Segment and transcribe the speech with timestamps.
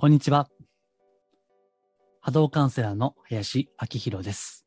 [0.00, 0.48] こんにちは。
[2.22, 4.64] 波動カウンセラーの林明宏です。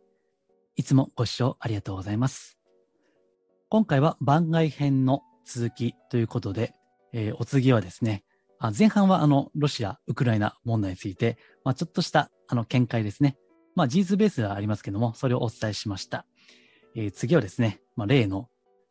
[0.76, 2.60] いつもご視聴ありがとうございます。
[3.68, 6.76] 今回は番外編の続きということで、
[7.14, 8.24] えーお次はですね、
[8.60, 13.36] あ前半はあの、ロシア、ウクライナ問題について、まあ、ちょっとしたあの、見解ですね。
[13.74, 16.28] まあ、事実ベースではありますけども、それをお伝えしました。
[16.96, 18.50] えー次はですね、まあ、例の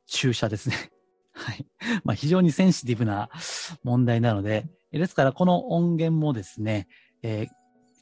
[0.08, 0.90] 注射ですね。
[1.34, 1.64] はい。
[2.02, 3.30] まあ、非常にセンシティブな
[3.84, 4.66] 問題なので、
[4.98, 6.88] ですから、この音源もですね、
[7.22, 7.48] えー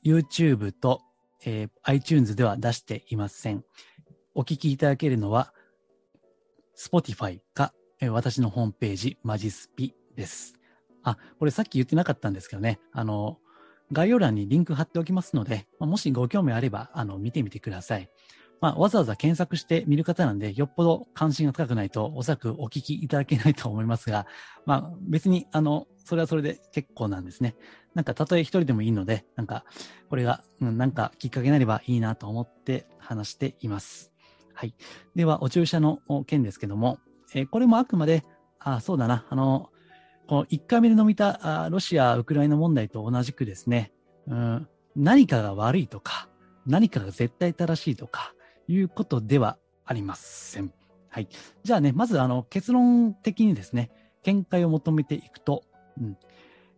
[0.02, 1.02] YouTube と、
[1.44, 3.64] えー iTunes では出していません。
[4.34, 5.52] お聞きいただけるのは、
[6.76, 10.54] Spotify か、えー私のホームページ、マジスピです。
[11.02, 13.38] あ、これさっき言ってなかったんですけどね、あの、
[13.92, 18.08] 概要欄にリンク貼っておきますので、もしご興味あれば、あの、見てみてください。
[18.60, 24.26] まあ、わざわざ検索して見る方なんで、よっぽど関心が高くないと、おそらくお聞きいただけないと思いますが、
[24.66, 27.56] まあ、別に、あの、それはそれで結構なんですね。
[27.94, 29.64] なんか、たとえ一人でもいいので、なんか、
[30.08, 34.12] これが、うん、なんかきっかけになればいいなと思って話しています。
[34.52, 34.74] はい。
[35.14, 36.98] では、お注射の件ですけども、
[37.34, 38.24] えーこれもあくまで、
[38.58, 39.70] あ、そうだな、あの、
[40.28, 43.92] この1回目で飲みたあロシア、ウクライナ問題と同じくですね、
[44.28, 46.28] うん、何かが悪いとか、
[46.66, 48.32] 何かが絶対正しいとか、
[48.72, 50.72] いうことではありません。
[51.08, 51.28] はい。
[51.64, 53.90] じゃあね、まずあの結論的にですね、
[54.22, 55.64] 見解を求めていくと、
[56.00, 56.16] うん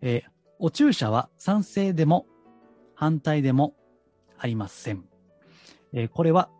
[0.00, 0.32] えー
[0.64, 2.24] お注射は賛成でも
[2.94, 3.74] 反対でも
[4.38, 5.04] ありません。
[5.92, 6.50] えーこれは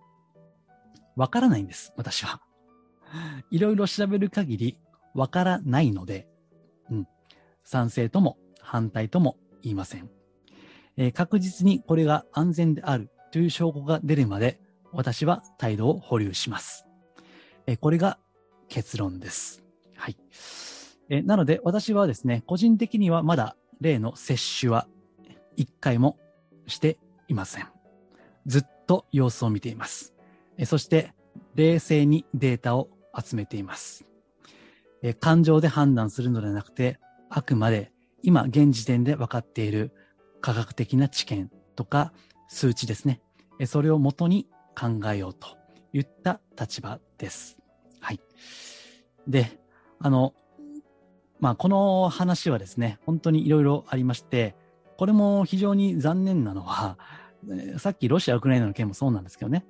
[1.15, 2.41] わからないんです、私は。
[3.51, 4.79] いろいろ調べる限り
[5.15, 6.29] わからないので、
[6.91, 7.09] うん、
[7.63, 10.11] 賛成とも反対とも言いません。
[10.97, 14.61] えー確実にこれが安全であるという証拠が出るまで
[14.93, 16.87] 私は態度を保留します。
[17.67, 18.19] えこれが
[18.69, 19.63] 結論です。
[19.97, 20.17] はい。
[21.09, 24.87] えなので私はですね、個人的にはまだ例の接種は
[25.57, 26.19] 一回も
[26.67, 26.99] して
[27.29, 27.69] いません。
[28.47, 30.15] ずっと様子を見ています。
[30.59, 31.15] えそして
[31.55, 32.89] 冷静にデータを
[33.19, 34.05] 集めています。
[35.03, 36.99] え感情で判断するのではなくて、
[37.31, 37.93] あくまで
[38.23, 39.93] 今現時点で分かっている
[40.41, 42.13] 科学的な知見とか
[42.49, 43.21] 数値ですね。
[43.67, 44.49] それをもとに
[44.79, 45.49] 考えようと
[45.93, 47.59] いった立場です。
[48.01, 48.21] はい。
[49.27, 49.61] で、
[49.99, 50.35] あの、
[51.41, 54.55] まあ、この話はですね、本当にいろいろありまして、
[54.97, 56.99] これも非常に残念なのは、
[57.79, 59.65] さっきロシア、ウクライナの件もそうなんですけどね、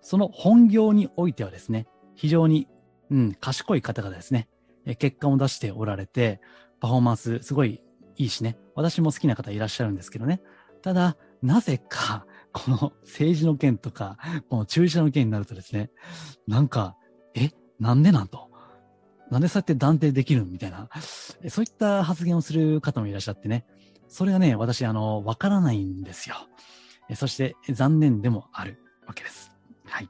[0.00, 2.68] その本業においてはですね、非常に、
[3.10, 4.48] うん、賢い方がですね、
[4.84, 6.40] え結果を出しておられて、
[6.78, 7.82] パフォーマンスすごい
[8.16, 10.40] いいしね、私も好きな方いらっしゃるんですけどね、
[10.82, 14.16] ただ、なぜか、この政治の件とか、
[14.48, 15.90] この注射の件になるとですね、
[16.48, 16.96] なんか、
[17.34, 18.50] え、なんでなんと？
[19.30, 20.88] なんでそうやって断定できるみたいな、
[21.48, 23.66] そういった発言をする方もいらっしゃってね、
[24.08, 26.36] それがね、私、あの、わからないんですよ。
[27.14, 29.52] そして、残念でもあるわけです。
[29.84, 30.08] はい。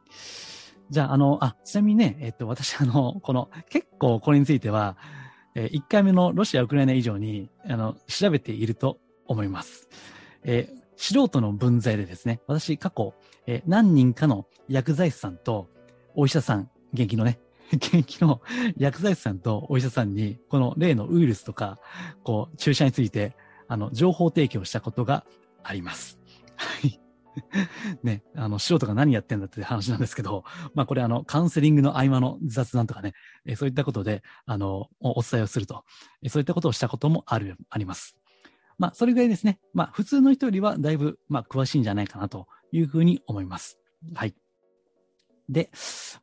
[0.91, 4.97] じゃあ、あの、あ、ちなみにね、えっと、私、あの、この、結構これについては、
[5.57, 9.89] え1回目のロシア、ウクライナ以上に、あの、調べていると思います。
[10.45, 13.15] えー素人の分際でですね、私過去、
[13.47, 15.69] えー何人かの薬剤師さんと
[16.15, 17.39] お医者さん、元気のね、
[17.71, 18.41] 元気の
[18.77, 21.79] 薬剤師さんとお医者さんに、この例のウイルスとか、
[22.25, 23.37] こう、注射について、
[23.69, 25.25] あの、情報提供したことが
[25.63, 26.19] あります。
[26.57, 27.01] はい。
[28.03, 33.13] ね、あの、素人が何やってんだって話なんですけど、まあこれあの、カウンセリングの合間の雑談とかね、
[33.45, 35.85] えそういったことで、あの、お伝えをすると、
[36.23, 38.17] えそういったことをしたこともある、あります。
[38.79, 39.59] まあ、それぐらいですね。
[39.73, 43.79] まあ、普通の人よりはだいぶ、まあ、詳しいんじゃないかなというふうに思います。
[44.15, 44.35] はい。
[45.49, 45.71] で、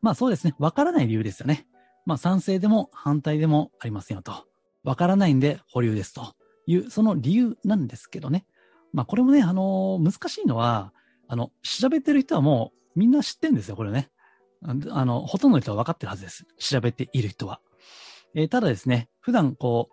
[0.02, 0.53] まあそうですね。
[0.59, 1.66] わからない理由ですよね。
[2.06, 4.46] まあ、賛成でも反対でもありませんよと。
[4.84, 6.36] わからないんで保留ですと
[6.68, 8.46] いう、その理由なんですけどね。
[8.92, 10.94] まあ、これもね、あの難しいのは、
[11.28, 14.09] あの、調べてる人はもうみんな知ってるんですよ、これね。
[14.62, 16.46] ああの、ほとんどの人は分かってるはずです。
[16.58, 17.59] 調べている人は。
[18.36, 19.90] えーただですね、普段こ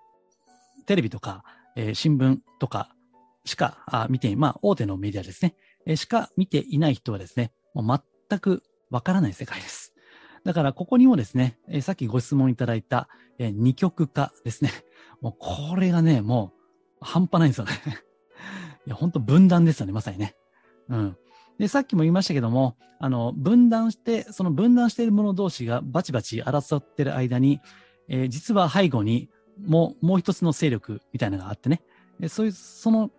[0.78, 1.44] う、テレビとか、
[1.76, 2.90] えー新聞とか
[3.44, 5.54] しかあ見て、まあ、大手のメディアですね、
[5.86, 9.94] えーしか見ていない人はですね、もう全くわからない世界です。
[10.44, 13.08] だから、ここにもですね、えーさっきご質問いただいた、
[13.38, 14.70] えー二極化ですね。
[15.20, 16.52] もう、これがね、も
[17.00, 17.72] う、半端ないんですよね。
[18.86, 20.34] いや、本当分断ですよね、まさにね。
[20.88, 21.16] うん。
[21.58, 27.60] で、さっきも言いましたけども、あの、分断して、その分断している者同士がバチバチ争ってる間に、
[28.08, 29.28] えー実は背後に
[29.66, 31.82] もう、もう一つの勢力みたいなのがあってね、
[32.18, 33.10] でそういう、その、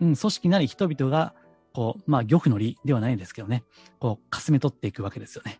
[0.00, 1.34] うん、組織なり人々が、
[1.72, 3.64] こう、まあ、漁夫の利ではないんですけどね、
[3.98, 5.58] こう、かすめ取っていくわけですよね。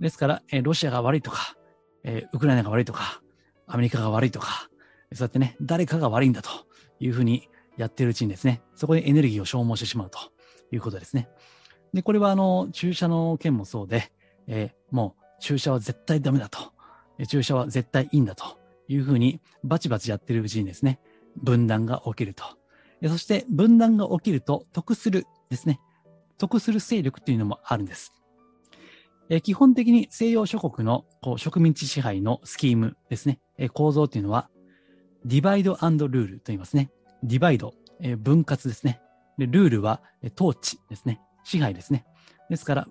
[0.00, 1.56] ですから、えーロシアが悪いとか、
[2.04, 3.22] えーウクライナが悪いとか、
[3.66, 4.68] アメリカが悪いとか、
[5.12, 6.50] そうやってね、誰かが悪いんだと
[7.00, 10.18] いうふうにやってるうちにですね、そこでエネルギーを消耗してしまうと
[10.70, 11.28] いうことですね。
[11.94, 14.12] で、これはあの、注射の件もそうで、
[14.46, 16.72] えー、もう注射は絶対ダメだと。
[17.26, 21.00] 注射は絶対いいんだというふうにバチバチやってるうちにですね、
[21.36, 22.44] 分断が起きると。
[23.06, 25.80] そして分断が起きると得するですね、
[26.38, 28.12] 得する勢力というのもあるんです。
[29.30, 34.48] え基本的に西洋諸国のこう植民地支配のスキームですね、え構造というのは、
[35.24, 36.90] ディバイドルールと言いますね。
[37.22, 39.00] ディバイド、え分割ですね。
[39.36, 41.20] で、ルールは、え統治ですね。
[41.44, 42.06] 支配ですね。
[42.48, 42.88] ですから、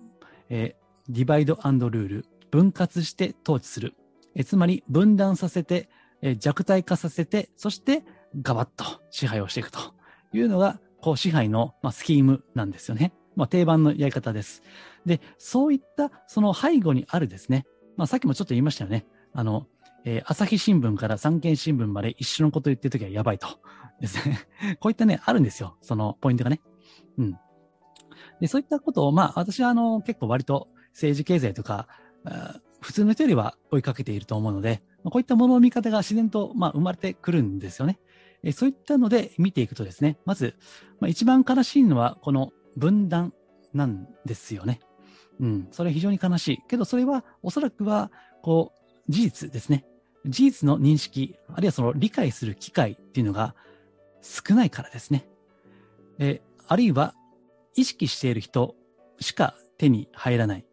[0.48, 0.76] え
[1.08, 3.94] ディバイドルール、分割して統治する。
[4.38, 5.90] えつまり、分断させて、
[6.22, 8.04] え弱体化させて、そして
[8.40, 9.78] ガバッと支配をしていくと
[10.32, 13.12] いうのが、こう支配の、まあ、スキームなんですよね。
[13.36, 14.62] まあ、定番のやり方です。
[15.04, 19.06] で、そういったその背後にあるですね、まあ、さっきもちょっと言いましたよね。
[19.32, 19.66] あの、
[20.04, 23.48] えー、朝日新聞から産経新聞まで一緒のこと言ってるときはやばいと。
[24.00, 24.48] ですね。
[24.78, 25.76] こういったね、あるんですよ。
[25.80, 26.60] そのポイントがね。
[27.16, 27.38] うん。
[28.40, 31.88] で、そういったことを、まあ、私はあの、結構割と政治経済とか、
[32.80, 37.98] 普通の人よりは追いかけていると思うので、こういったものの見方が自然と、まあ、生まれてくるんですよね。
[38.42, 40.54] えそういったので見ていくとですね、まず、
[41.00, 43.32] まあ、一番悲しいのはこの分断
[43.74, 44.80] なんですよね。
[45.40, 46.58] うん、それは非常に悲しい。
[46.68, 48.10] けどそれはおそらくは、
[48.42, 48.72] こ
[49.08, 49.84] う、事実ですね。
[50.26, 53.54] 事実の認識、あるいはその理解する機会っていうのが
[54.20, 55.28] 少ないからですね。
[56.18, 57.14] えあるいは
[57.76, 58.74] 意識している人
[59.20, 60.67] しか手に入らない。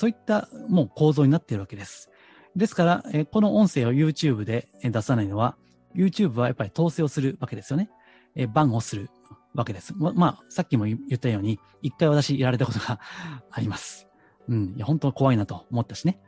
[0.00, 2.08] そういったもう構造になっているわけです。
[2.56, 5.58] ですから、えこの音声を YouTube で出さないのは、
[5.94, 7.90] YouTube はやっぱり統制をするわけですよね。
[8.34, 9.10] えバンをする
[9.54, 9.92] わけです。
[9.94, 12.98] ま、まあ、さっきも言ったように、一回私やられたことが
[13.52, 14.08] あります。
[14.48, 14.74] うん。
[14.74, 16.18] いや、本当怖いなと思ったしね。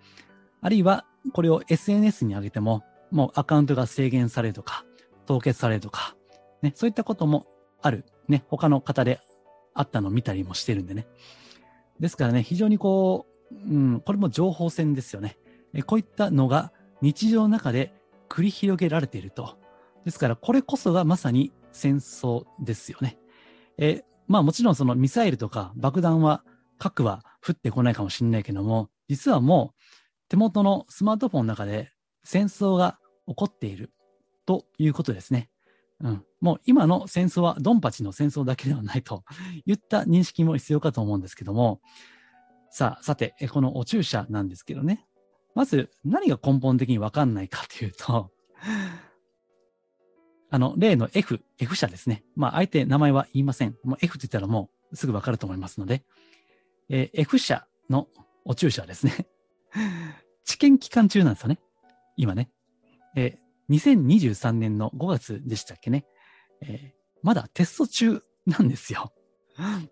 [0.61, 4.85] あるいは、これを SNS に上げても、もうアカウントが制限されるとか、
[5.25, 6.15] 凍結されるとか、
[6.61, 7.47] ね、そういったことも
[7.81, 8.05] ある。
[8.29, 9.19] ね、他の方で
[9.73, 11.07] あったのを見たりもしてるんでね。
[12.01, 13.32] ですからね、非常にこう
[13.67, 15.39] う、ん、これも情報戦ですよね。
[15.87, 17.93] こういったのが日常の中で
[18.29, 19.59] 繰り広げられていると。
[20.05, 23.19] ですから、これこそがまさに戦争ですよね。
[23.79, 26.45] えまあもちろんそのミサイルとか爆弾は、
[26.79, 29.81] 核は降ってこないかもしれないけども、実はもう
[30.29, 31.93] 手元のスマートフォンの中で
[32.25, 33.93] 戦争が起こっている
[34.47, 35.49] ということですね。
[36.01, 39.23] うん、もう今の戦争はドンパチの戦争だけではないと
[39.67, 41.81] いった認識も必要かと思うんですけども、
[42.75, 45.07] さあ、さて、このお注射なんですけどね。
[45.55, 48.31] まず何が根本的にわかんないかというと、
[50.51, 52.25] あの、例の F、F 社ですね。
[52.35, 53.77] まあ、あえて名前は言いません。
[53.85, 56.03] もう F って言ったらもうすぐわかると思いますので、
[56.89, 58.09] えー、F 社の
[58.47, 59.27] お注射ですね。
[60.45, 61.59] 治験期間中なんですよね。
[62.17, 62.51] 今ね。
[63.17, 66.07] えー、2023年の5月でしたっけね。
[66.63, 69.13] えー、まだテスト中なんですよ。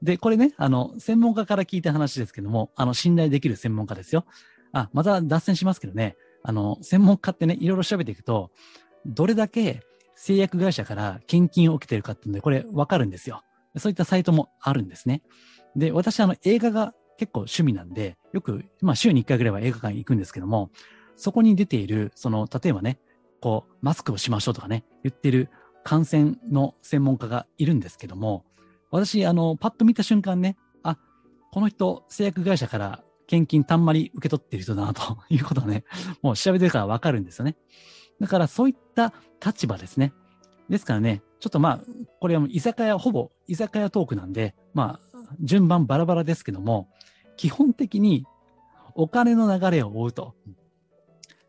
[0.03, 4.25] で、これね、あの、専門家から聞いた話ですけども、あの、信頼できる専門家ですよ。
[4.73, 8.51] あ、また脱線しますけどね、あの、専門家ってね、いろいろ調べていくと、
[9.07, 9.83] どれだけ
[10.15, 13.43] 製薬会社から献金を受けてるかっていうので、これわかるんですよ。
[13.77, 15.23] そういったサイトもあるんですね。
[15.77, 20.71] で、私、あの、映画が結構趣味なんで、よく、まあ、週に1回ぐらいは映画館行くんですけども、
[21.17, 22.99] そこに出ている、その、例えばね、
[23.41, 25.51] こう、マスクをしましょうとかね、言ってる
[25.85, 28.45] 感染の専門家がいるんですけども、
[28.91, 30.99] 私、あの、パッと見た瞬間ね、あ、
[31.53, 35.85] この人、製薬会社から献金たんまり受け取ってる人だなと いうことをね、
[36.23, 37.57] もう調べてるからわかるんですよね。
[38.21, 40.13] だからそういった立場ですね。
[40.69, 41.81] ですからね、ちょっとまあ、
[42.21, 46.89] これは居酒屋、ほぼ居酒屋トークなんで、まあ、順番バラバラですけども、
[47.37, 48.27] 基本的に
[48.95, 50.35] お金の流れを追うと、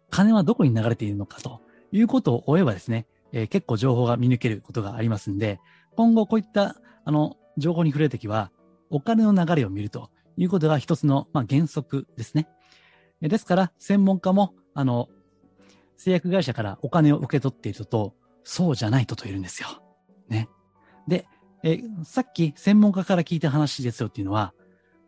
[0.09, 5.59] 金はどこに流れているのかということを追えばですね、えー、結構情報が見抜けることがありますんで、
[5.95, 8.51] 今後こういった、あの、情報に触れるときは、
[8.89, 12.47] お金の流れを見るということが一つの、まあ、原則ですね。
[13.21, 15.09] ですから、専門家も、あの、
[15.97, 19.83] 製薬会社からお金を受け取っていると、そうじゃない人といるんですよ。
[20.29, 20.49] ね。
[21.07, 21.27] で、
[21.63, 24.53] えさっき専門家から聞いた話ですよっていうのは、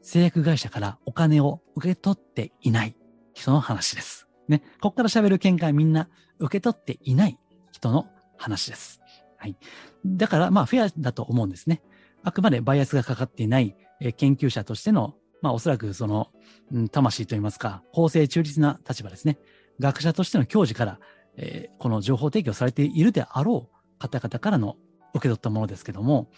[0.01, 2.95] 製薬会社からお金を受け取っていない
[3.33, 4.27] 人の話です。
[4.47, 4.59] ね。
[4.81, 6.09] ここから喋る見解みんな
[6.39, 7.39] 受け取っていない
[7.71, 8.07] 人の
[8.37, 9.01] 話です。
[9.43, 9.57] はい。
[10.05, 11.81] だから、まあ、フェアだと思うんですね。
[12.23, 16.29] あくまでバイアスがかかっていない、え研究者としてのまあおそらくその、
[16.71, 19.37] うん、魂といいますか、公正中立な立場ですね。
[19.81, 20.99] 学者としての教授から、
[21.35, 24.77] えー、この情報提供されているであろう方々からの
[25.13, 26.29] 受け取ったものですけども、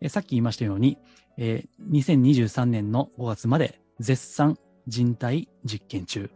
[0.00, 0.96] えー、さっき言いましたように、
[1.36, 6.30] えー、2023年の5月まで絶賛人体実験中。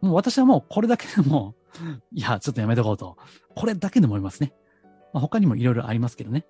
[0.00, 1.56] もう私はもうこれだけでも、
[2.12, 3.16] いや、ちょっとやめとこうと。
[3.54, 4.52] これだけでも思いますね。
[5.16, 6.44] まあ、他にもいろいろありますけどね。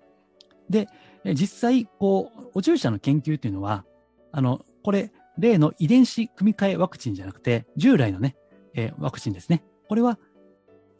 [0.69, 0.89] で、
[1.23, 3.85] 実際、こう、お注射の研究っていうのは、
[4.33, 8.35] あの、これ、例の遺伝子組み換えワクチンじゃなくて、従来のね、
[8.73, 9.63] えー、ワクチンですね。
[9.87, 10.19] これは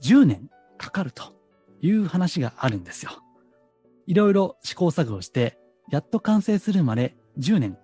[0.01, 1.33] 10年かかると
[1.81, 3.11] いう話があるんですよ。
[4.05, 5.59] いろいろ試行錯誤して、
[5.91, 7.77] やっと完成するまで10年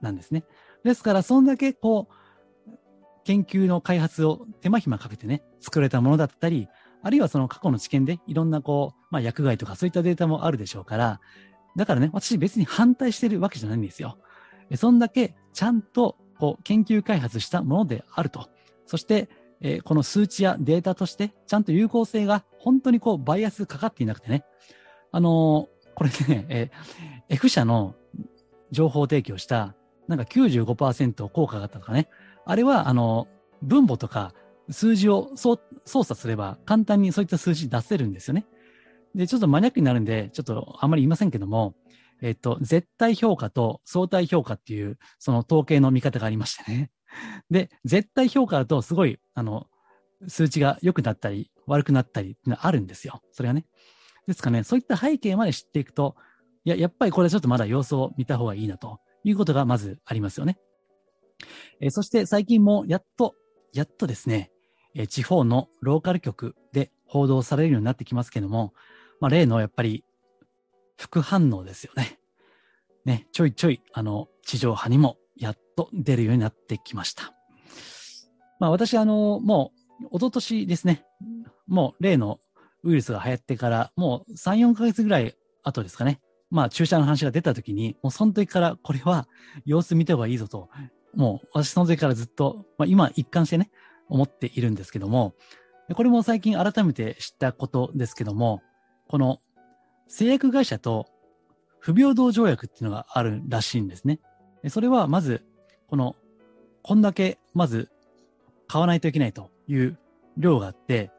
[0.00, 0.44] なんですね。
[0.84, 2.70] ですから、そんだけこう、
[3.24, 6.68] 研究の開発を手間暇かけてね、作れたものだったり、
[7.02, 11.20] あるいはその過去の知見でいろんなこう、まあ薬害とかそういったデータもあるでしょうから、
[11.76, 14.18] だからね、私別に反対してるわけじゃないんですよ。
[14.76, 18.48] そんだけちゃんとこう研究開発したものであると。
[18.86, 19.28] そして、
[19.60, 24.44] えー、この数値やデータとしてちゃんと有効性が本当にこうバイアスかかっていなくてね。
[25.10, 27.94] あのー、これね、えー、F 社の
[28.70, 29.74] 情報提供した
[30.08, 32.08] なんか95%効果があったとかね。
[32.44, 33.28] あれは、あの、
[33.62, 34.32] 分母とか
[34.70, 35.58] 数字を操
[36.04, 38.46] 作すれば簡単にそういった数字出せるんですよね。
[39.14, 41.74] で、ちょっとマニアックになるんで、ちょっとあんまり言いませんけども、
[42.20, 46.90] えっと、絶対評価と相対評価っていう、その統計の見方がありましてね。
[47.50, 49.66] で、絶対評価だとすごい、あの、
[50.26, 53.22] 数値が良くなったり、悪くなったりってのあるんですよ。
[53.32, 53.66] それがね。
[54.26, 56.16] ですかね、そういった背景まで知っていくと、
[56.64, 60.58] いや、やっぱりこれはちょっとまだ様子を見た方がいいなということがまずありますよね。
[61.80, 63.34] え、そして最近もやっと、
[63.72, 64.50] やっとですね、
[64.98, 68.74] え、地方のローカル局で報道されるようになってきますけども、
[69.20, 70.04] まあ、例のやっぱり
[70.96, 72.18] 副反応ですよね。
[73.04, 77.32] ね、ちょいちょい、あの、地上波にもやっと出るようになってきました。
[78.58, 81.04] まあ私、あの、もう、一昨年ですね、
[81.68, 82.40] もう例の
[82.82, 89.28] ウイルスが流行ってから、もう3、4ヶ月ぐらい後ですかね、まあ注射の話が出た時に、もうその時からこれは
[89.64, 90.68] 様子見た方がいいぞと、
[91.14, 93.70] もう私その時からずっと、まあ今一貫してね、
[94.08, 95.34] 思っているんですけども、
[95.94, 98.62] これも最近改めて知ったことですけども、
[99.08, 99.40] この
[100.06, 101.06] 製薬会社と
[101.80, 104.20] 不平等条約っていうのがあるらしいんですね。
[104.68, 105.44] それはまず、
[105.86, 106.16] この、
[106.82, 107.90] こんだけまず
[108.66, 109.98] 買わないといけないという
[110.36, 111.10] 量があって、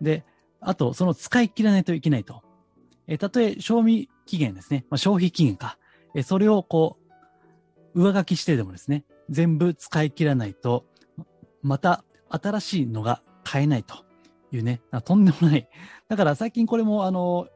[0.00, 0.24] で、
[0.60, 2.42] あとその使い切らないといけないと。
[3.06, 5.78] えたとえ賞味期限ですね、まあ、消費期限か、
[6.14, 6.98] えそれをこ
[7.94, 10.84] う、上書きしてでもですね、全部使い切らないと、
[11.62, 14.04] また新しいのが買えないと
[14.52, 15.68] いうね、 とんでもない。
[16.08, 17.48] だから最近これもあの、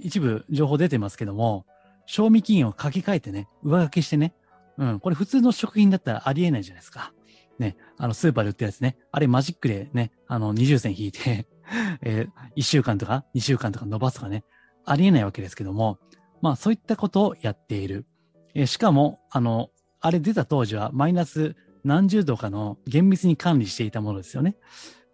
[0.00, 1.66] 一部情報出てますけども、
[2.06, 4.34] 賞味期限を書き換えてね、上書きしてね、
[4.78, 7.12] うん、これ普通の食品だったらありえないじゃないですか。
[7.58, 11.46] ね、あの、スーパーで売ってるやつね、あれマジックでね、あの、20線引いて
[12.02, 14.44] えー、1週間とか2週間とか伸ばすとかね、
[14.84, 15.98] ありえないわけですけども、
[16.42, 18.06] まあそういったことをやっている。
[18.54, 24.56] えー、しかも、あの、あれ出た当時はマイナス何十度かの厳密に管理していたものですよね。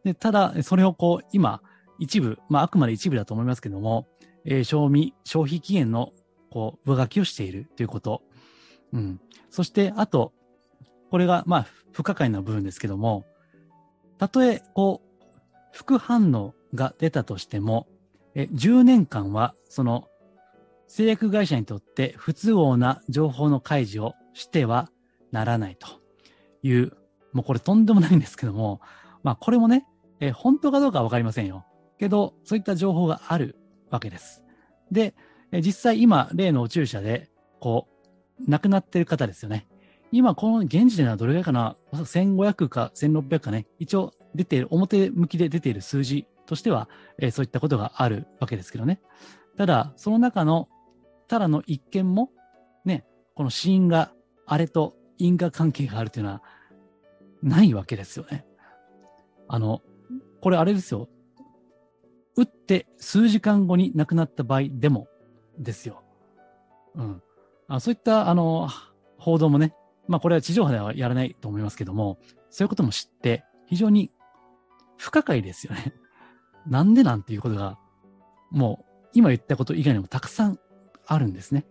[0.04, 1.62] でただ、それをこう、今、
[1.98, 4.08] 一部、まああくまで一部だと思いますけども、
[4.44, 6.12] えー、賞味、消費期限の、
[6.50, 8.22] こう、上書きをしているということ。
[8.92, 9.20] うん。
[9.50, 10.32] そして、あと、
[11.10, 13.26] これが、まあ、不可解な部分ですけども、
[14.18, 15.24] たとえ、こう、
[15.72, 17.86] 副反応が出たとしても、
[18.34, 20.08] え10年間は、その、
[20.88, 24.90] 製薬会社にとって不都合な情報の開示をしては
[25.30, 26.01] ならないと
[26.62, 26.92] いう、
[27.32, 28.80] もうこれとんでもないんですけども、
[29.22, 29.86] まあこれもね、
[30.20, 31.64] え本当かどうかはわかりませんよ。
[31.98, 33.56] けど、そういった情報がある
[33.90, 34.42] わけです。
[34.90, 35.14] で、
[35.50, 37.88] え実際今、例のお注射で、こ
[38.40, 39.66] う、亡くなってる方ですよね。
[40.10, 43.66] 今、この現時点ではどれぐらいかな ?1500 か1600かね。
[43.78, 46.88] 一応出ている、表向きで出ている数字としては、
[47.18, 49.00] えー、そういったことがあるわけですけどね。
[49.56, 50.68] ただ、その中の、
[51.28, 52.30] ただの一件も、
[52.84, 54.12] ね、この死因が
[54.46, 56.42] あれと因果関係があるというのは、
[57.42, 58.46] ないわけですよね。
[59.48, 59.82] あの、
[60.40, 61.08] これあれですよ。
[62.36, 65.08] 打って数時間後に亡くなった場合でも
[65.58, 66.02] ですよ。
[66.94, 67.22] うん。
[67.68, 68.68] あそういった、あの、
[69.18, 69.74] 報道もね、
[70.08, 72.18] まあこれは地上波ではやらないと思いますけども、
[72.50, 74.10] そういうことも知って、非常に
[74.98, 75.94] 不可解ですよね。
[76.66, 77.78] なんでなんていうことが、
[78.50, 80.58] もう今言ったこと以外にもたくさん
[81.06, 81.66] あるんですね。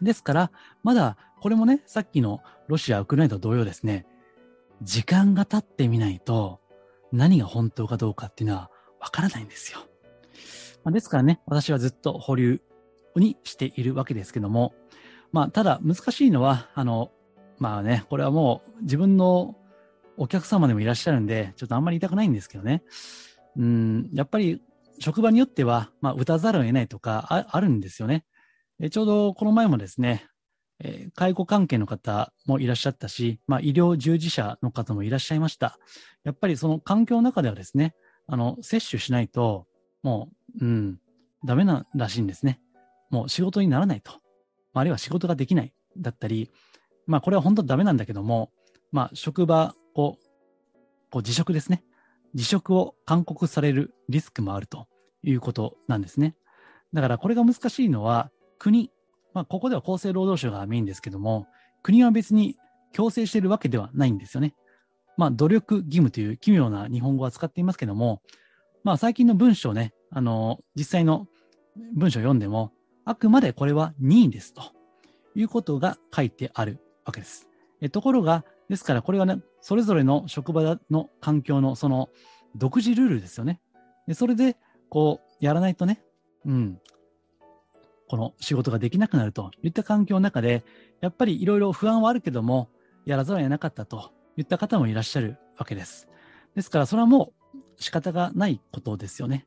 [0.00, 0.50] ですから、
[0.82, 4.06] まだこれもね、さっきのロシア、ウクライナと同様ですね、
[4.82, 6.60] 時間が経ってみないと
[7.12, 8.70] 何が本当かどうかっていうのは
[9.00, 9.80] わからないんですよ。
[10.84, 12.60] まあ、ですからね、私はずっと保留
[13.16, 14.74] にしているわけですけども、
[15.32, 17.12] まあ、ただ難しいのは、あの、
[17.58, 19.56] まあね、これはもう自分の
[20.16, 22.82] お客様でもいらっしゃるんで、ちょっとあんまり言いたくないんですけどね。
[23.56, 24.62] うん、やっぱり
[24.98, 28.24] 職場によっては、まあ、打たざるを得ないとかああるんですよね。
[28.90, 30.26] ちょうどこの前もですね、
[30.84, 35.78] え、介護関係の方もいらっしゃったし、まあ、医療従事者の方もいらっしゃいました。
[36.24, 37.94] やっぱりその環境の中ではですね、
[38.26, 39.66] あの、接種しないと、
[40.02, 40.28] も
[40.60, 40.98] う、うん、
[41.44, 42.60] ダメならしいんですね。
[43.10, 44.12] もう仕事にならないと。
[44.74, 46.50] あるいは仕事ができないだったり、
[47.06, 48.50] まあこれは本当ダメなんだけども、
[48.90, 50.16] まあ職場を、
[51.10, 51.84] こう辞職ですね。
[52.34, 54.86] 辞職を勧告されるリスクもあると
[55.22, 56.34] いうことなんですね。
[56.92, 58.90] だからこれが難しいのは国、
[59.34, 61.46] まあここでは厚生労働省がメインですけども、
[61.82, 62.56] 国は別に
[62.92, 64.54] 強制しているわけではないんですよね。
[65.16, 68.22] まあ努力義務という奇妙な日本語は使っていますけども、
[68.84, 71.26] まあ最近の文章ね、あの、実際の
[71.94, 72.72] 文章を読んでも、
[73.04, 74.62] あくまでこれは任意ですと
[75.34, 77.48] いうことが書いてあるわけです。
[77.80, 82.08] えところが、ですからこれはね、それぞれの職場の環境のその
[82.54, 83.60] 独自ルールですよね。
[84.06, 84.56] でそれで、
[84.88, 86.02] こう、やらないとね、
[86.44, 86.78] うん、
[88.12, 90.64] この仕事ができなくなるといった環境の中で、
[91.00, 92.68] やっぱりいろいろ不安はあるけども、
[93.06, 96.10] やらざるを得なかったといった方もいらっしゃるわけです。
[96.54, 99.46] ですから、それはもう仕方がないことですよね。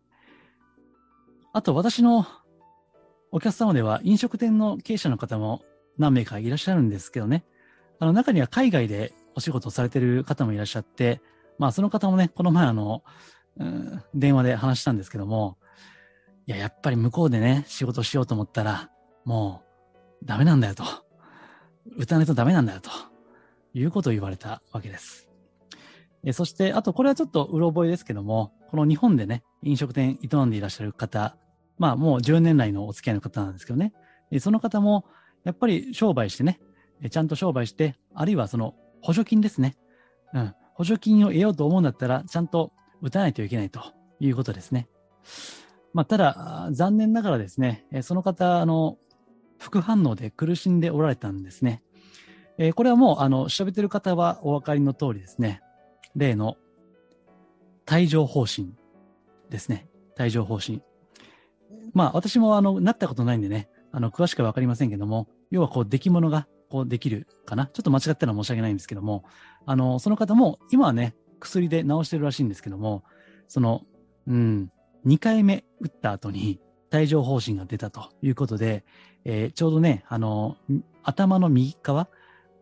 [1.54, 2.26] あと、私の
[3.32, 5.62] お客様では飲食店の経営者の方も
[6.00, 7.46] 何名かいらっしゃるんですけどね。
[8.00, 11.22] あの中には海外でお仕事をされてる方もいらっしゃって、
[11.60, 13.04] まあその方もね、この前あの、
[13.60, 15.60] うん、電話で話したんですけども、
[16.48, 18.90] いや、やっぱり向こうでね、仕事しようと思ったら、
[19.26, 19.64] も
[20.22, 20.84] うダメなんだよと。
[21.98, 22.90] 打たないとダメなんだよと。
[23.74, 25.30] いうことを言われたわけです。
[26.24, 31.38] えそして、あとこれはちょっとうろ覚えですけども、この日本でね、飲食店営んでいらっしゃる方、
[31.78, 33.94] まあもう10年来のお付き合いの方なんですけどね、
[34.32, 35.06] えその方も
[35.44, 36.60] やっぱり商売してね、
[37.02, 39.78] えちゃんと商売して、あるいはその補助金ですね。
[40.34, 40.54] うん。
[40.74, 42.72] 補助金を得ようと思うんだったら、ちゃんと
[43.02, 43.82] 打たないといけないと
[44.20, 44.88] いうことですね。
[45.96, 48.98] まあ、ただ、残念ながらですね、その方、あの、
[49.58, 51.82] 副反応で苦しんでおられたんですね。
[52.58, 55.62] えー、これはもう、あの、調べてる方はお分かりの通りですね。
[56.14, 56.58] 例の
[57.90, 58.76] 帯状疱疹
[59.50, 59.88] ですね。
[60.20, 60.82] 帯状疱疹。
[61.94, 67.68] まあ、私も、あの、なったことないんでね、あの、詳しくはわかりませんけども、要はこう、出来物がこうできるかな。
[67.68, 69.24] ちょっと間違ったら申し訳ないんですけども、
[69.66, 73.06] あの、その方も、今はね、薬で治してるらしいんですけども、
[73.48, 73.84] その、
[74.28, 74.72] うん、
[75.06, 76.60] 2回目打った後に
[76.92, 78.84] 帯状疱疹が出たということで、
[79.24, 80.58] えー、ちょうどね、あの、
[81.04, 82.10] 頭の右側、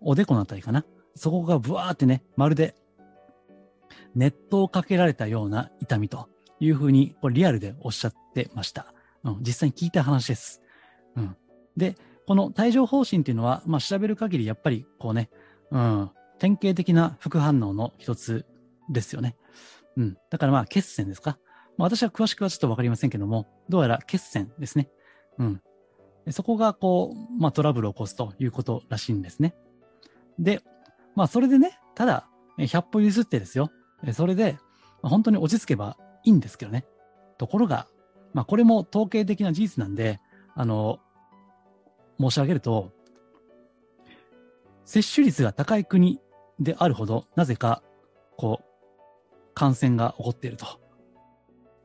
[0.02, 0.86] おでこのあたりかな？
[1.16, 2.76] そこがブワーってね、まるで
[4.16, 6.28] 熱湯をかけられたような痛みと
[6.60, 8.94] いうふうに、これリアルでおっしゃってました。
[9.24, 10.62] うん、実際に聞いた話です。
[11.16, 11.38] うん。
[11.78, 11.96] で、
[12.28, 15.30] この帯状疱疹っていうのは、まあ、調べる限りやっぱりこうね、
[15.72, 18.46] うん、典型的な副反応の一つ
[18.90, 19.38] ですよね。
[19.96, 20.18] うん。
[20.30, 21.38] だからまあ、血栓ですか？
[21.78, 24.90] まあ、私は詳しくはちょっとわかりませんけども、どうやら血栓ですね。
[25.38, 25.62] うん。
[26.32, 29.56] そこがこう、まあ、トラブルを起こすということらしいんですね。
[30.40, 30.62] で、
[31.16, 33.72] まあ、それでね、ただ、100歩譲ってですよ。
[34.14, 34.58] それで、
[35.02, 36.86] 本当に落ち着けばいいんですけどね。
[37.38, 37.88] ところが、
[38.34, 40.20] まあ、これも統計的な事実なんで、
[40.56, 41.00] あの、
[42.20, 42.92] 申し上げると、
[44.86, 46.20] 接種率が高い国
[46.60, 47.84] であるほど、なぜか、
[48.38, 50.83] こう、感染が起こっていると。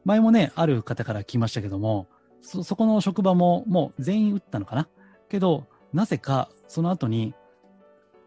[0.09, 2.09] 前もね、ある方から聞きましたけども、
[2.41, 4.89] そ、そこの職場ももう全員打ったのかな？
[5.29, 7.35] けど、なぜかその後に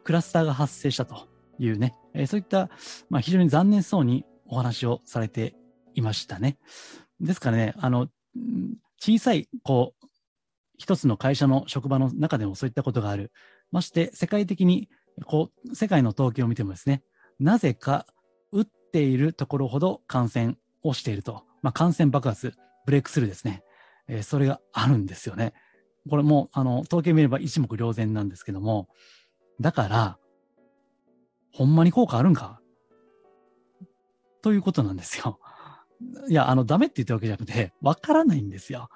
[0.04, 2.70] クラスターが発生したというね、えー、そういった、
[3.10, 5.56] まあ、非常に残念そうにお話をされて
[5.96, 6.60] いましたね。
[7.20, 8.10] ですからね、あの、
[9.00, 10.08] 小さい、こう、
[10.78, 13.32] 一つの会社の職場の中でもそういったことがある。
[13.72, 14.88] まして、世界的に、
[15.26, 17.02] こう、世界の統計を見てもですね、
[17.40, 18.06] なぜか、
[18.52, 21.44] 打っているところほど感染をしていると。
[21.62, 22.54] まあ、感染爆発、
[22.86, 23.64] ブレイクスルーですね。
[24.08, 25.54] えー、それがあるんですよね。
[26.10, 28.90] これも、あの、統計見れば一目瞭然なんですけども、
[29.60, 30.18] だから、
[31.54, 32.60] ほんまに効果あるんか？
[34.42, 35.40] ということなんですよ。
[36.28, 38.90] いや、あの、ダメって言ったわけじゃなくて、わからないんですよ。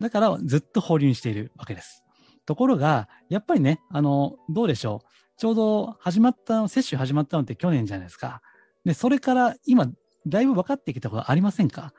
[0.00, 2.04] だから、ずっと保留にしているわけです。
[2.46, 5.08] ところが、やっぱりね、あの、どうでしょう？
[5.36, 8.40] ちょうど始まった接種始まったのって去年じゃないですか。
[8.84, 9.86] で、それから今、
[10.28, 11.92] だいぶ分かってきたことありませんか？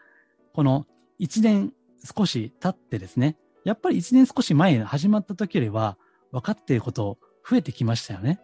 [0.54, 0.86] この
[1.20, 5.98] 1年少し経ってですね、やっぱり1年少し前始まった時よりは
[6.32, 8.40] 分かっていること増えてきましたよね。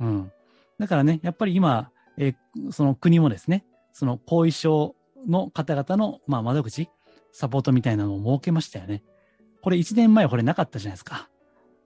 [0.00, 0.32] うん。
[0.78, 4.94] だからね、やっぱり今、えー、その国もですね、その後遺症
[5.26, 6.88] の方々の、まあ、窓口、
[7.32, 9.02] サポートみたいなのを設けましたよね。
[9.62, 11.28] これ1年前これなかったじゃないですか。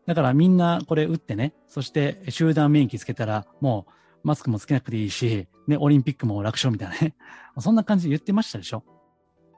[0.06, 3.92] だからみんなこれ打ってね、そして集団免疫つけたらもう
[4.24, 7.14] マスクもつけなくていいし、ね、オリンピックも楽勝みたいなね。
[7.60, 8.82] そんな感じで言ってましたでしょ。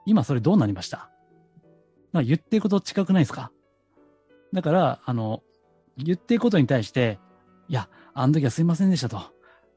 [0.05, 1.09] 今それどうなりました？
[2.13, 3.51] なんか言ってること違くないですか？
[4.53, 5.41] だから、あの、
[5.97, 7.19] 言ってることに対して、
[7.67, 9.19] いや、あの時はすいませんでしたと。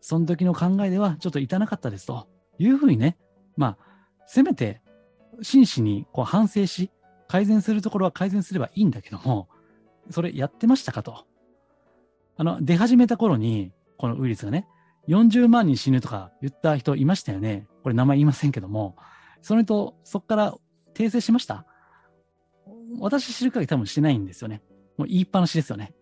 [0.00, 3.18] その時の考えではちょっといたなかったですというふうにね、
[3.56, 3.78] まあ、
[4.26, 4.80] せめて
[5.42, 6.90] 真摯にこう反省し、
[7.28, 9.48] 改善するところは改善すればいいんだけども、
[10.10, 11.26] それやってましたかと。
[12.36, 14.66] あの、出始めた頃に、このウイルスがね、
[15.08, 17.66] 40万人死ぬとか言った人いましたよね。
[17.82, 18.96] これ名前言いませんけども、
[19.42, 20.54] それと、そこから
[20.94, 21.64] 訂正しました？
[22.98, 24.62] 私知る限り多分してないんですよね。
[24.98, 25.94] もう言いっぱなしですよね。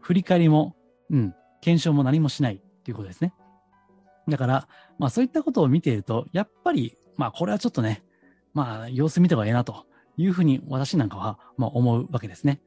[0.00, 0.76] 振り返りも、
[1.10, 3.32] うん、検証も何もしないっていうことですね。
[4.28, 4.68] だから、
[4.98, 8.04] まあそういったことを見ていると、やっぱり、まあこれはちょっとね、
[8.54, 12.60] まあ様子見た方がええなというふうに私なんかは、まあ思うわけですね。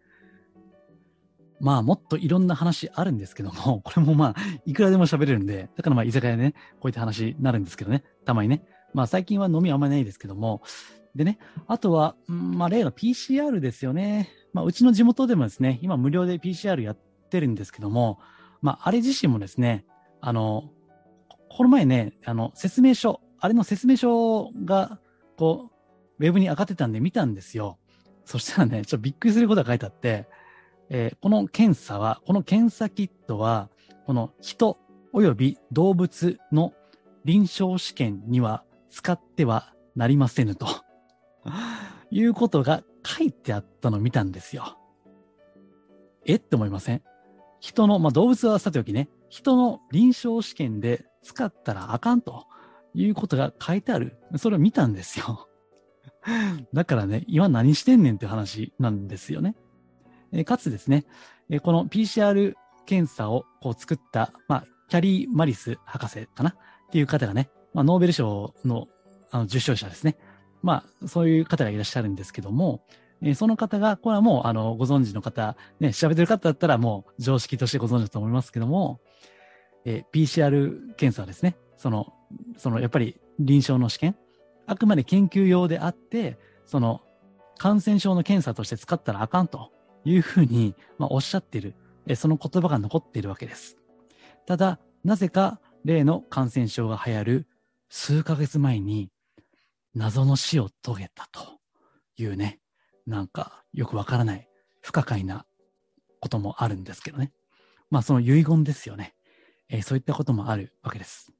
[1.59, 8.63] まあもっといろんな話あるんですけども、 これもまあいくらでも喋れるんで、だからまあ居酒屋でね、こういった話になるんですけどね、たまにね。
[8.93, 10.61] まあ最近は飲みあんまりないですけども、
[11.15, 14.29] でね、あとは、まあ例の PCR ですよね。
[14.53, 16.97] まあうちの地元でもですね、今無料で PCR やっ
[17.29, 18.19] てるんですけども、
[18.61, 19.85] まああれ自身もですね、
[20.21, 20.71] あの、
[21.49, 24.99] この前ね、あの、説明書、あれの説明書が、
[25.37, 25.71] こ
[26.19, 27.77] う、ウェブに上がってたんで見たんですよ。
[28.25, 30.27] そしたらね、ちょっとびっくりすることが書いてあって、
[30.89, 33.69] えー、この検査は、この検査キットは、
[34.05, 34.77] この人
[35.13, 36.73] 及び動物の
[37.25, 40.67] 臨床試験には使ってはなりませぬと
[42.09, 44.77] いうことが書いてあったのを見たんですよ。
[46.25, 46.35] え？
[46.35, 47.03] って思いません？
[47.59, 52.45] 人の、まあ、動物はさておきね、人の臨床試験で使ったらあかんと
[52.93, 54.17] いうことが書いてある。
[54.37, 55.47] それを見たんですよ。
[56.73, 59.55] だからね、今何してんねんって話なんですよね。
[60.31, 61.05] えかつですね、
[61.49, 62.53] えこの PCR
[62.85, 66.49] 検査をこう作った、まあ、キャリー・マリス博士かな？
[66.49, 66.55] っ
[66.91, 68.87] ていう方がね、まあ、ノーベル賞の
[69.31, 70.17] あの受賞者ですね。
[70.61, 72.83] まあ、そういう方がいらっしゃるんですけども、
[73.21, 78.99] えー、その方が、これはもう、あの、ご存知の方、ね、調べてる方だったらもう常識としてご存知だと思いますけども、
[79.85, 82.13] えー、PCR 検査はですね、その、
[82.57, 84.17] その、やっぱり臨床の試験、
[84.65, 87.01] あくまで研究用であって、その、
[87.57, 89.71] 感染症の検査として使ったらあかんと
[90.09, 91.75] いうふうに、まあ、おっしゃってる、
[92.07, 93.77] えその言葉が残っているわけです。
[94.45, 97.47] ただ、なぜか例の感染症が流行る
[97.89, 99.11] 数ヶ月前に
[99.93, 101.59] 謎の死を遂げたと
[102.17, 102.59] いうね、
[103.05, 104.47] なんかよくわからない
[104.81, 105.45] 不可解な
[106.19, 107.31] こともあるんですけどね。
[107.89, 109.13] まあその遺言ですよね。
[109.69, 111.31] えー、そういったこともあるわけです。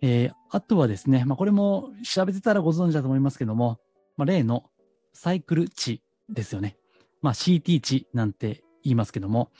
[0.00, 3.78] えー、あとはですね、まあこれも調べてたらご存知だと思いますけども、
[4.16, 4.70] まあ、例の
[5.12, 6.76] サイクル値ですよね。
[7.22, 9.50] まあ、CT 値なんて言いますけども、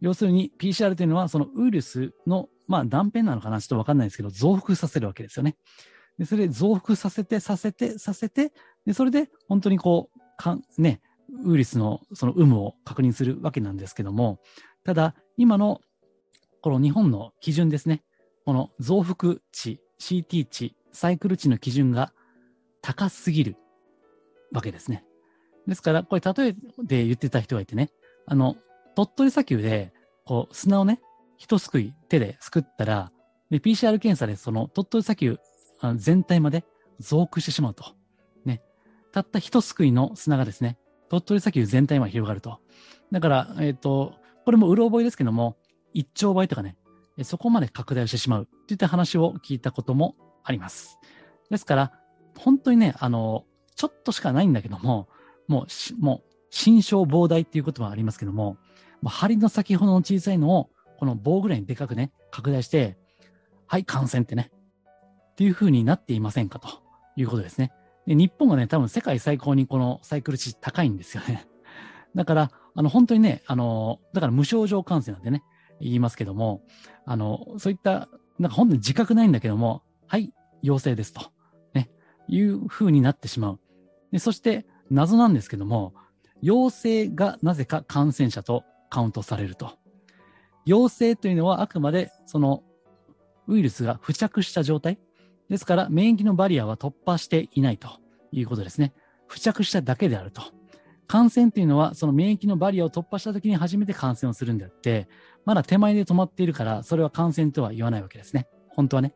[0.00, 5.56] 要するに PCR というのはそのウイルスの、まあ、断片なのかなちょっとわかんないですけど、増幅させるわけですよね。
[6.18, 8.52] でそれで増幅させて、させて、させて、
[8.84, 11.00] でそれで本当にこう、かんね、
[11.44, 14.40] ウイルスのその有無を確認するわけなんですけども、
[14.84, 15.80] ただ、今の
[16.60, 18.02] この日本の基準ですね、
[18.44, 22.12] この増幅値、CT 値、サイクル値の基準が
[22.82, 23.56] 高すぎる
[24.52, 25.04] わけですね。
[25.66, 27.90] ですから、これ例えで言ってた人がいてね、
[28.26, 28.56] あの、
[28.94, 29.92] 鳥取砂丘で、
[30.24, 31.00] こう、砂をね、
[31.36, 33.12] 一すくい手ですくったら、
[33.50, 35.38] で、PCR 検査でその鳥取砂丘
[35.96, 36.64] 全体まで
[37.00, 37.84] 増幅してしまうと。
[38.44, 38.62] ね。
[39.12, 42.60] たった一すくいの砂がですね、鳥取砂丘全体まで広がると。
[43.10, 45.56] だから、えっ、ー、と、これもうろ覚えですけども、
[45.92, 46.76] 一兆倍とかね、
[47.22, 50.98] そこまで拡大してしまうっていった話を聞いたこともあります。
[51.50, 51.92] ですから、
[52.38, 53.44] 本当にね、あの、
[53.76, 55.08] ちょっとしかないんだけども、
[55.48, 55.66] も
[56.00, 58.56] う、もう、心象膨大っていうこともありますけども、
[59.00, 62.96] もう針の先ほどの小さいのを、この棒ぐらいにでかくね、拡大して、
[63.66, 64.50] はい、感染ってね、
[65.32, 66.68] っていう風になっていませんかと
[67.16, 67.72] いうことですね。
[68.06, 71.46] で日本がね、多分世界最高にこのサイクル値高いんですよね。
[72.14, 75.42] だから、あの、本当にね、あの、だから無症状感染なんてね、
[75.80, 76.62] 言いますけども、
[77.06, 81.32] あの、そういった、なんか本当に自覚ないんだけども、はい、陽性ですと、
[81.74, 81.90] ね、
[82.28, 83.60] いう風になってしまう。
[84.10, 85.94] でそして、謎なんですけども、
[86.42, 89.78] 陽性がなぜか感染者とカウントされると。
[90.64, 92.62] 陽性というのはあくまでその
[93.48, 94.98] ウイルスが付着した状態。
[95.48, 97.88] ですから免疫のバリアは突破していないと
[98.30, 98.92] いうことですね。
[99.28, 100.42] 付着しただけであると。
[101.06, 105.08] 感染というのはその免疫のバリアを突破した時に初めて感染をするんであって、
[105.44, 108.48] まだ手前で止まっているからそれは感染とは言わないわけですね。
[108.68, 109.14] 本当はね。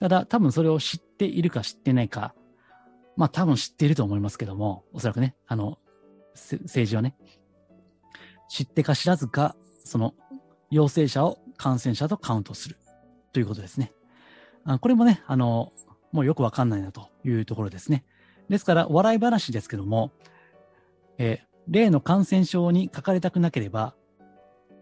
[0.00, 2.34] ただ多分それを知っているか知ってないか、
[3.16, 5.78] まあ多分知っていると思いますけども、おそらくね、あの、
[6.34, 7.16] 政治はね、
[8.48, 10.14] 知ってか知らずか、その
[10.70, 12.76] 陽性者を感染者とカウントする
[13.32, 13.92] ということですね。
[14.64, 15.72] あこれもね、あの、
[16.12, 18.04] もうよくわかんないなというところですね。
[18.48, 20.12] ですから、笑い話ですけども、
[21.18, 23.94] え、例の感染症にかかれたくなければ、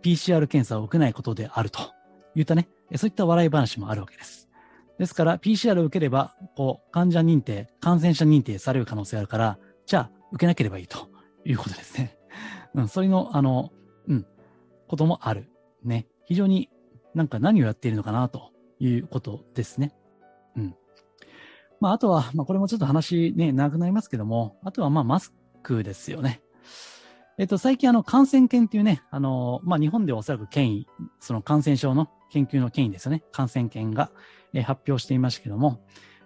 [0.02, 1.80] PCR 検査を受けないことであると
[2.34, 4.48] いったね、そういった笑い話もあるわけです。
[4.98, 11.08] ですから、PCR を受ければ、こう、患者認定、感染者認定される可能性があるから、じゃあ、受けなければいいと
[11.44, 12.16] いうことですね。
[12.74, 13.72] うん、それの、あの、
[14.06, 14.26] うん、
[14.86, 15.50] こともある。
[15.82, 16.06] ね。
[16.26, 16.70] 非常に
[17.14, 19.94] なんか何をやっているのかなということですね。
[20.56, 20.76] うん。
[21.80, 26.40] まあ、あとは、まあ、これもちょっと話ね、長くなりますけども、あとはまあ、マスクですよね。
[27.36, 30.86] えっと、最近あの、感染研っていうね、あの、まあ、日本ではおそらく権威、
[31.18, 33.24] その感染症の研究の権威ですよね。
[33.32, 34.10] 感染研が、
[34.54, 35.80] え、発表していましたけども、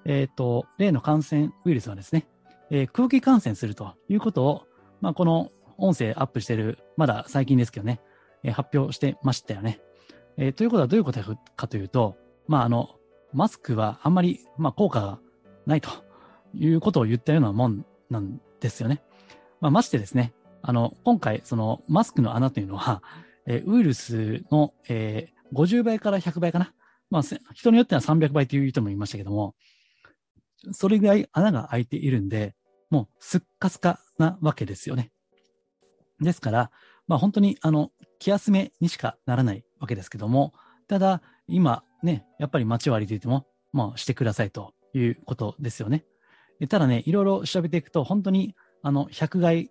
[0.04, 2.28] えっと、例の感染ウイルスはですね、
[2.70, 4.62] えー、空気感染するということを、
[5.00, 8.00] まあ、この音声アップしてる、まだ最近ですけどね、
[8.42, 9.80] えー、発表してましたよね。
[10.36, 11.20] え、ということはどういうこと
[11.56, 12.90] かというと、まあ、あの、
[13.32, 15.18] マスクはあんまり、まあ、効果が
[15.66, 15.90] ないと
[16.54, 19.02] いうことを言ったようなもんなんですよね。
[19.60, 23.02] まあ、ましてですね、あの、今回、そのマスクの穴というのは、
[23.46, 26.72] え、ウイルスの、えー、50倍から100倍かな。
[27.10, 27.22] まあ、
[27.54, 29.54] 人によっては300倍という人もいましたけども、
[30.72, 32.54] それぐらい穴が開いているんで、
[32.90, 35.10] もうすっかすかなわけですよね。
[36.20, 36.70] ですから、
[37.06, 40.52] まあ本当にあの、気休めにしかならないわけですけども、
[40.88, 46.04] ただ、今ね、やっぱり街を歩いていても、まあしてくださいということですよね。
[46.68, 49.70] ただね、いろいろ調べていくと、本当にあの、100害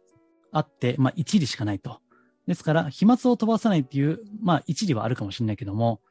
[0.52, 2.00] あって、まあ1里しかないと。
[2.48, 6.02] ですから、飛沫を飛ばさないっていう、まあ1里はあるかもしれないけども、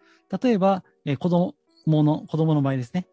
[0.42, 1.54] 例えば、えー、子供
[1.86, 3.06] の、子供の場合ですね、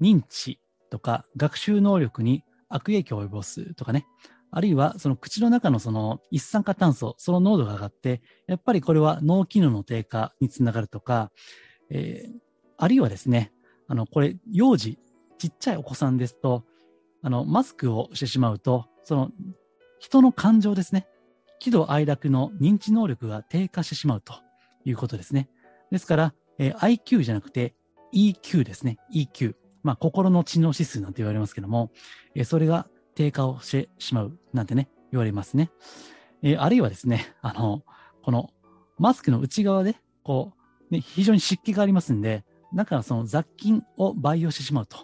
[0.00, 4.06] 認知とか学習能力に悪影響を及ぼすとかね、
[4.50, 11.30] あるいはその口の中のその一酸化炭素、その濃度が上がって、やっぱりこれは脳機能の低下につながるとか、
[11.90, 12.38] えー、
[12.78, 13.52] あるいはですね、
[13.88, 14.98] あの、これ、幼児、
[15.38, 16.64] ちっちゃいお子さんですと、
[17.22, 19.30] あの、マスクをしてしまうと、その、
[19.98, 21.06] 人の感情ですね、
[21.58, 24.34] 喜怒哀楽の認知能力が低下してしまうと
[24.84, 25.48] いうことですね。
[25.90, 27.74] ですから、えー、IQ じゃなくて
[28.14, 28.98] EQ ですね。
[29.12, 29.54] EQ。
[29.82, 31.90] まあ、心の知能指数なんて言われますけども、
[32.34, 35.70] えー、それが低下をしてしまうなんてね、言われますね。
[36.42, 37.82] えー、あるいはですね、あの、
[38.22, 38.50] この
[38.98, 40.54] マスクの内側で、こ
[40.90, 44.98] う、ね、非常に湿気がありますんで、だからその雑菌を培養してしまうと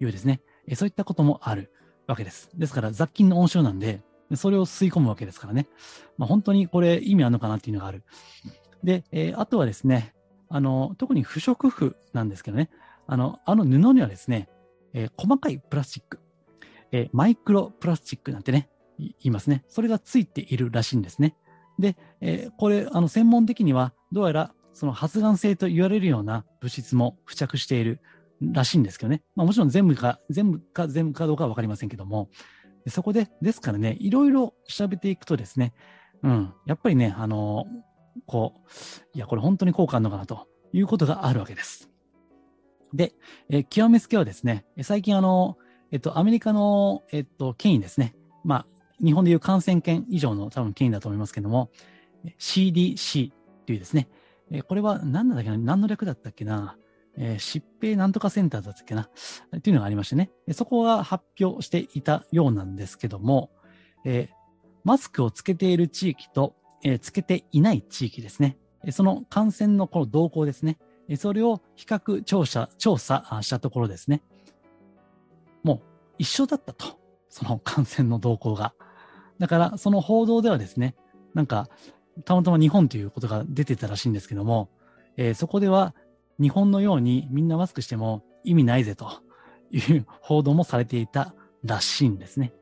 [0.00, 1.72] いうですね、えー、そういったこともある
[2.06, 2.50] わけです。
[2.54, 4.02] ですから雑菌の温床なんで、
[4.34, 5.68] それを吸い込むわけですからね。
[6.18, 8.02] まあ、本当にこれ意味あるのかなっていうのがある。
[8.82, 10.12] で、えー、あとはですね、
[10.48, 12.70] あの、特に不織布なんですけどね、
[13.06, 14.48] あの、あの布にはですね、
[14.94, 16.20] えー、細かいプラスチック、
[16.92, 19.64] えー、マイクロプラスチックなんてね、言いますね。
[19.68, 21.36] それがついているらしいんですね。
[21.78, 28.00] で、えー、これ、あの、専門的には、どうやら、その発がん性と言われるような物質も付着している
[28.40, 29.22] らしいんですけどね。
[29.34, 32.28] まあもちろん全部か、全部か、全部かどうかはわかりませんけども、
[32.88, 35.72] そこで、ですからね、いろいろ調べていくとですね、
[36.22, 37.66] うん、やっぱりね、あの
[38.24, 38.60] こう、
[39.14, 41.90] いや、これ本当に効果あるのかなということがあるわけです。
[42.94, 43.14] で、
[43.48, 45.58] え、極めつけはですね、最近あの、
[45.90, 48.16] えっと、アメリカの、えっと、権威ですね。
[48.44, 48.66] まあ、
[49.04, 51.70] 日本でいう感染権以上の多分権威だと思いますけども、
[52.38, 53.32] CDC
[53.66, 54.08] というですね、
[54.50, 55.58] え、これは何なんだっけな？
[55.58, 56.76] 何の略だったっけな？
[57.18, 59.08] えー、疾病なんとかセンターだったっけな？
[59.56, 63.50] っていうのがありましてね、そこが発表していたようなんですけども、
[64.04, 64.34] えー、
[64.84, 68.58] マスクをつけている地域とえ、つけていない地域ですね。
[68.90, 70.78] その感染のこの動向ですね。
[71.16, 74.22] それを比較調査、調査したところですね。
[75.62, 75.80] もう
[76.18, 76.98] 一緒だったと。
[77.28, 78.74] その感染の動向が。
[79.38, 80.94] だから、その報道ではですね、
[81.34, 81.68] なんか、
[82.24, 84.70] たまたま日本ということが出てたらしいんですけども、
[85.18, 85.94] えー、そこでは
[86.40, 89.10] 日本のようにみんなマスクしても意味ないぜと
[89.70, 92.54] いう報道もされていたらしいんですね。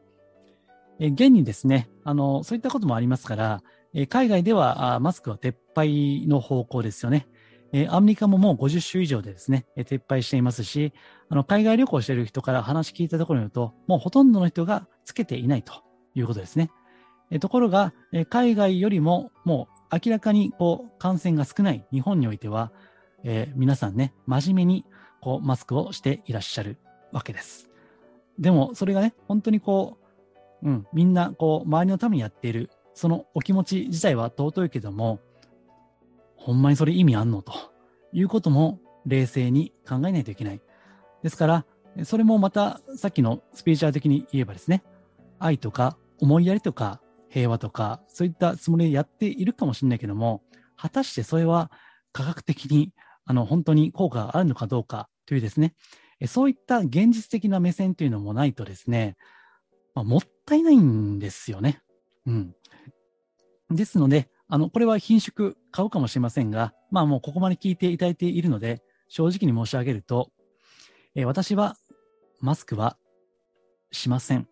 [0.99, 3.63] えー、現にですね、あの、そういったこともありますから、
[4.09, 7.29] 海外ではマスクは撤廃の方向ですよね。
[7.89, 10.93] アメリカももう50種以上でですね、撤廃していますし、
[11.29, 15.83] あの、海外旅行している人から話聞いたところによると、もうほとんどの人がつけていないと
[16.15, 16.71] いうことですね。
[17.41, 17.93] ところが、
[18.31, 22.73] 海外よりももう明らかにこう感染が少ない日本においては、
[23.25, 24.85] えー、皆さんね、真面目に
[25.21, 26.79] こうマスクをしていらっしゃる
[27.13, 27.71] わけです。
[28.39, 29.99] でも、それがね、本当にこ
[30.63, 35.21] う、うん、みんなこう、周りのためにやっているそのお気持ち自体は尊いけども、
[36.37, 37.53] ほんまにそれ意味あんのと
[38.13, 40.61] いうことも冷静に考えないといけない。
[41.23, 41.67] ですから、
[42.05, 44.83] それもまたさっきのスピーチャー的に言えばですね、
[45.39, 50.43] 愛とか思いやりとか平和とか、そういったつもりでやっているかもしれないけども、
[50.77, 51.71] 果たしてそれは
[52.13, 52.93] 科学的に
[53.25, 55.75] あの本当に効果があるのかどうかというですね、
[56.27, 59.17] そういった現実的な目線というのもないとですね、
[59.95, 61.81] まあ、もったいないんですよね。
[62.27, 62.55] うん。
[63.71, 70.31] ですので、あの、これは品種買うかもしれませんが、まあもうここまで聞いていただいているので、正直に申し上げると、
[71.15, 71.77] えー、私は
[72.41, 72.97] マスクは
[73.91, 74.49] しません。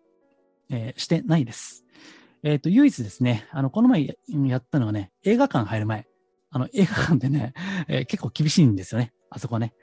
[0.69, 1.85] えー、してないです。
[2.43, 6.07] えっ、と、唯一ですね、あの、この前やったのはね、映画館入る前。
[6.49, 7.53] あの、映画館ってね、
[7.87, 9.13] えー、結構厳しいんですよね。
[9.29, 9.73] あそこね。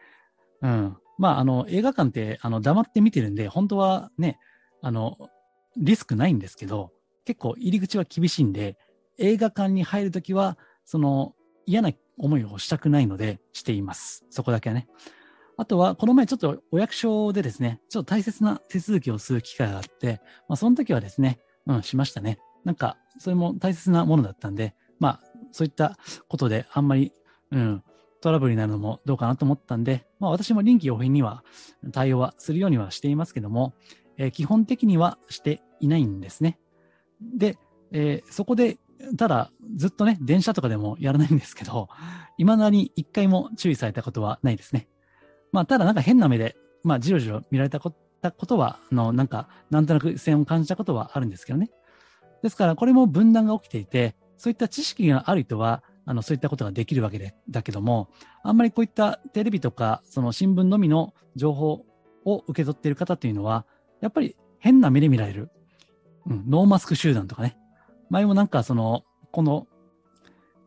[0.62, 0.96] うん。
[1.18, 4.38] まあ、あの、映画館って、あの、黙って見てるんで、本当はね、
[4.83, 5.18] あの、
[5.76, 6.92] リスクないんですけど、
[7.31, 8.77] 結構入り口は厳しいんで、
[9.16, 14.25] 映画館に入るときは、その、嫌な思いをしたくないので、しています。
[14.31, 14.88] そこだけはね。
[15.57, 22.40] あとは、この前ちょっとお役所でですね、ちょっと大切な手続きをする機会があって、まあ、その時はですね、うん、しましたね。
[22.64, 25.21] なんか、それも大切なものだったんで、まあ、
[25.53, 27.12] そういったことであんまり、
[27.53, 27.85] うん、
[28.21, 31.45] トラブルになるのもどうかなと思ったんで、まあ私も臨機応変には
[31.93, 33.75] 対応はするようにはしていますけども、
[34.19, 36.59] えー、基本的にはしていないんですね。
[37.21, 37.57] で、
[37.93, 38.79] えー、そこで、
[39.17, 41.89] ただずっとね、電車とかでもやらないんですけど、
[42.39, 44.89] 未だに一回も注意されたことはないですね。
[45.53, 51.71] まあただなんか変な目で、まあじろじろ見られたことは、あの、なんか、なんとなく線を感じたことはあるんですけどね。
[52.43, 58.09] ですから、これも分断が起きていて、そういった知識がある人は、あの、そういったことができるわけで、だけども、
[58.43, 61.85] あんまりこういったテレビとか、その新聞のみの情報
[62.25, 63.67] を受け取っている方というのは、
[64.01, 65.51] やっぱり変な目で見られる。
[66.27, 67.57] うん、ノーマスク集団とかね。
[68.11, 69.67] 前もなんかその、この、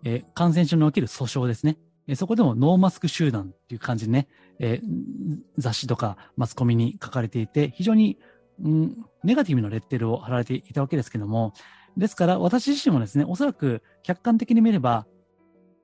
[0.04, 1.78] えー、感染症における訴訟ですね。
[2.08, 4.28] えー、そこでもノーマスク集団っていう感じでね、
[4.60, 8.18] えー、雑誌とかマスコミに書かれていて、非常に、
[8.64, 11.54] うん、ネガティブなレッテルを貼られていたわけですけども、
[11.98, 15.06] ですから私自身もですね、おそらく客観的に見れば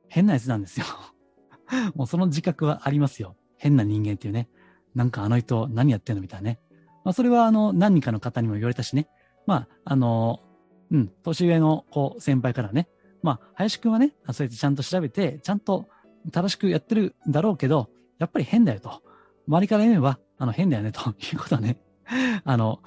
[0.07, 0.85] 変なやつなんですよ。
[1.95, 3.35] もうその自覚はありますよ。
[3.57, 4.49] 変な人間っていうね。
[4.95, 6.59] なんかあの人何やってんのみたいなね。
[7.03, 9.07] まあそれはあの何人かの方にも言われたしね。
[9.49, 10.41] まああの、
[10.91, 12.87] うん、年上のこう先輩からね。
[13.23, 15.89] まあ林くんはね、そうやってちゃんと調べて、ちゃんと
[16.31, 19.01] 正しくやってるんだろうけど、やっぱり変だよと。
[19.47, 21.81] 周りから言えば、あの変だよねということはね、
[22.45, 22.79] あの、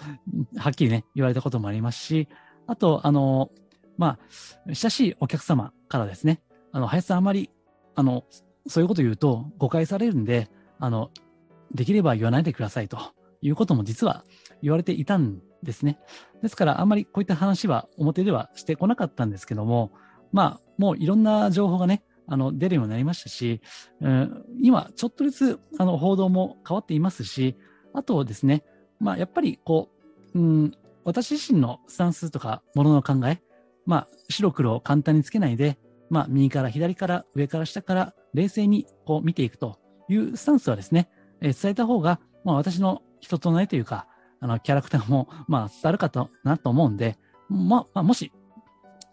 [0.57, 2.29] はっきりね、言われたこともありますし、
[2.68, 3.51] あと、あの、
[3.98, 7.51] まあ、親しいお客様からですね、あの、林さんあまり、
[7.96, 8.25] あの、
[8.68, 10.48] そういうこと言うと誤解されるんで、
[10.79, 11.11] あの、
[11.75, 12.98] できれば言わないでくださいと
[13.40, 14.25] いうことも実は
[14.62, 15.98] 言われていたんですね。
[16.42, 19.92] ですから、あんまりこういった話は表ではしてこなかったんですけども、
[20.33, 23.61] まあ、もういろんな情報がね、あの、出るようになりましたし、
[24.01, 27.57] うん、今、ちょっとずつ、あの、報道も変わっていますし、
[27.92, 28.64] あとですね、
[29.01, 29.90] まあ、やっぱり、こ
[30.35, 30.72] う、うん、
[31.05, 33.42] 私自身のスタンスとか、ものの考え、
[33.87, 35.79] まあ、白黒を簡単につけないで、
[36.11, 41.09] まあ、右から左から上から下から冷静にこう見ていくというスタンスはですね、
[41.40, 44.07] えー、伝えた方が、まあ、私の人となりというか、
[44.42, 47.16] あの、キャラクターも、 まあ、伝わるかと、なと思うんで、
[47.48, 48.33] まあ、もし、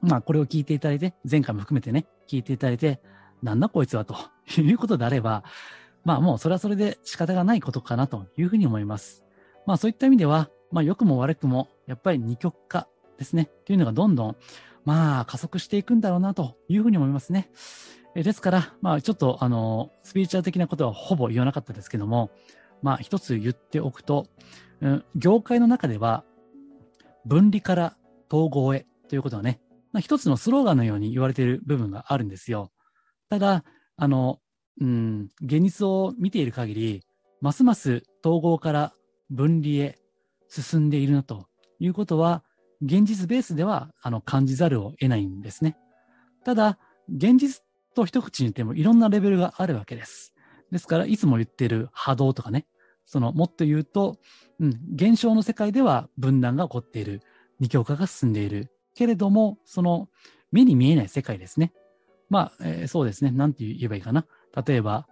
[0.02, 3.00] まあ、これを聞いていただいて、前回も含めてね、聞いていただいて、
[3.44, 4.16] なんだこいつはと
[4.60, 5.44] いうことであれば、
[6.04, 9.24] まあ、もうそれはそれで仕方がないことかなというふうに思います。
[9.68, 12.88] まあ、そういった意味では、まあ、良くも悪くも、やっぱり二極化
[13.18, 14.36] ですね、というのがどんどん、
[14.84, 17.52] まあ、加速していくんだろうなというふうに思いますね。
[18.16, 22.32] えですから、まあ、ちょっと、あの、スピリチュアル的なことはほぼ言わなかったですけども、
[22.82, 24.26] まあ、一つ言っておくと、
[25.16, 26.24] 業界の中では、
[27.26, 27.98] 分離から
[28.32, 29.60] 統合へということはね、
[29.92, 32.72] まあ、一つのスローガンのように言われている部分があるんですよ。
[33.30, 33.64] ただ、
[33.98, 34.40] あの、
[34.80, 37.04] うん、現実を見ている限り、
[37.42, 38.94] ますます統合から
[39.30, 40.00] 分離へ
[40.50, 41.48] 進んでいるなと
[41.80, 42.44] いうことは、
[42.82, 45.78] 現実ベースではあの感じざるを得ないんですね。
[46.46, 46.80] ただ、
[47.14, 47.64] 現実
[47.96, 50.34] と一口に言ってもいろんなレベルがあるわけです。
[50.72, 52.68] ですから、いつも言っている波動とかね、
[53.10, 54.20] その、もっと言うと、
[54.60, 57.24] うん、現象の世界では分断が起こっている。
[57.60, 58.72] 二極化が進んでいる。
[58.94, 60.10] けれども、その、
[60.52, 61.74] 目に見えない世界ですね。
[62.30, 63.32] まあ、えー、そうですね。
[63.32, 64.28] なんて言えばいいかな。
[64.64, 65.08] 例えば、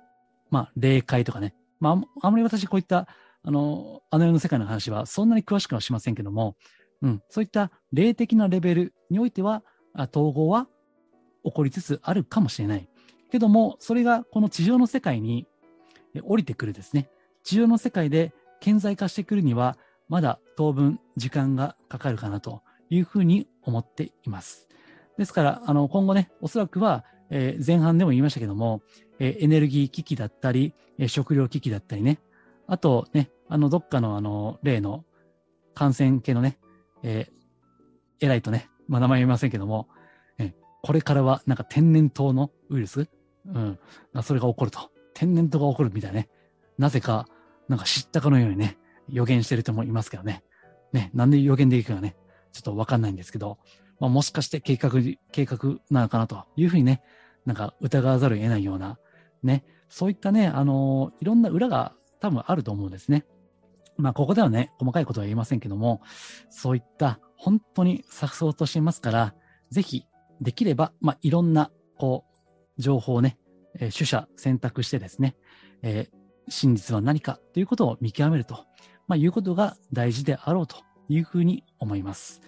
[0.52, 1.56] まあ、霊界とかね。
[1.80, 3.08] まあ、あまり私こういった、
[3.42, 6.56] あの、あの世の世界の話はそんなに詳しくはしませんけども、
[7.02, 9.64] うん、そういった霊的なレベルにおいては、
[9.96, 10.68] 統合は
[11.44, 12.88] 起こりつつあるかもしれない。
[13.32, 15.48] けども、それがこの地上の世界に
[16.24, 17.10] 降りてくるですね。
[17.48, 19.78] 地上の世界で顕在化してくるには、
[20.10, 24.68] まだ当分時間がかかるかなというふうに思っています。
[25.18, 28.82] ですから、あの、今後ね、おそらくは、えー、前半でも言いましたけども、
[29.20, 32.20] えー、エネルギー危機だったり、えー、食料危機だったりね、
[32.68, 35.06] あとね、あの、どっかのあの、例の
[35.74, 36.58] 感染系のね、
[37.02, 39.88] えー、偉いとね、まあ、名前言いませんけども、
[40.38, 40.54] えー、
[40.84, 43.08] これからはなんか天然痘のウイルス、
[43.46, 43.80] うん、
[44.22, 44.92] それが起こると。
[45.14, 46.28] 天然痘が起こるみたいなね。
[46.78, 47.26] なぜか、
[47.68, 48.78] なんか知ったかのようにね、
[49.10, 50.44] 予言してる人もいますけどね。
[50.94, 52.16] ね、なんで予言できるかね、
[52.54, 53.58] ちょっとわかんないんですけど、
[54.00, 54.92] まあ、もしかして計画、
[55.32, 57.02] 計画なのかなというふうにね、
[57.46, 59.00] なんか疑わざるを得ないような、
[59.44, 63.26] ね、そういったね、あのー、いろんな裏が多分あると思うんですね。
[63.98, 66.02] まあ、ここではね、細かいことは言いませんけども、
[66.50, 69.36] そういった本当に錯綜としていますから、
[69.72, 70.06] ぜひ、
[70.40, 72.26] できれば、まあ、いろんな、こ
[72.78, 73.38] う、情報をね、
[73.80, 75.36] えー、取捨選択してですね、
[75.82, 76.18] えー、
[76.50, 78.66] 真実は何かということを見極めると、
[79.08, 80.78] まあ、いうことが大事であろうと
[81.10, 82.42] いうふうに思います。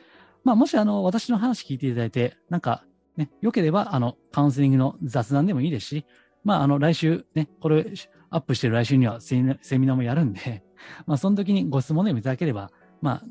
[0.44, 2.84] まあ、もし、あの、私の話聞いていただいて、なんか、
[3.18, 6.06] ね、良ければ、あの、カウンセリングの雑談でもいいですし、
[6.44, 7.86] まあ、あの、来週、ね、これ、
[8.30, 9.48] アップしてる来週にはセミ
[9.88, 10.64] ナーもやるんで、
[11.06, 12.72] まあ、その時にご質問でもいただければ、
[13.02, 13.24] まあ、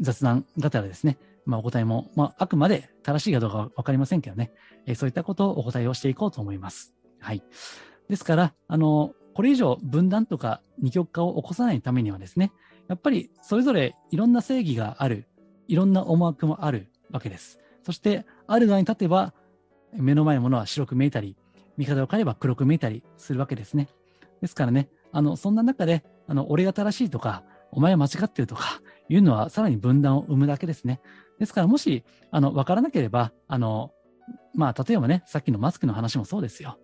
[0.00, 4.52] 雑談がたらですね、まあ、お答えも、まあ、あくまで正しいかどうかはわかりませんけどね、
[4.86, 6.94] えー、そういったことをお答えをしていこうと思います。
[7.18, 7.42] はい。
[8.08, 12.52] ですから、あの、これ以上分断とか二極化を起こさないためにはですね、
[12.88, 15.26] やっぱりそれぞれいろんな正義がある、
[15.68, 17.58] いろんな思惑もあるわけです。
[17.82, 19.34] そして、ある側に立てば、
[19.92, 21.36] 目の前のものは白く見えたり、
[21.76, 23.88] 見方を変えれば黒く見えたりするわけですね。
[24.40, 31.00] ですからね、あの、そんな中で、あの、俺が正しいとか、お前は間違ってるとか、いうのはさらに分断を生むだけですね。
[31.38, 33.92] ですから、もし、あの、わからなければ、あの、
[34.54, 36.78] まあ、例えばね、さっきのマスクの話もそうですよ。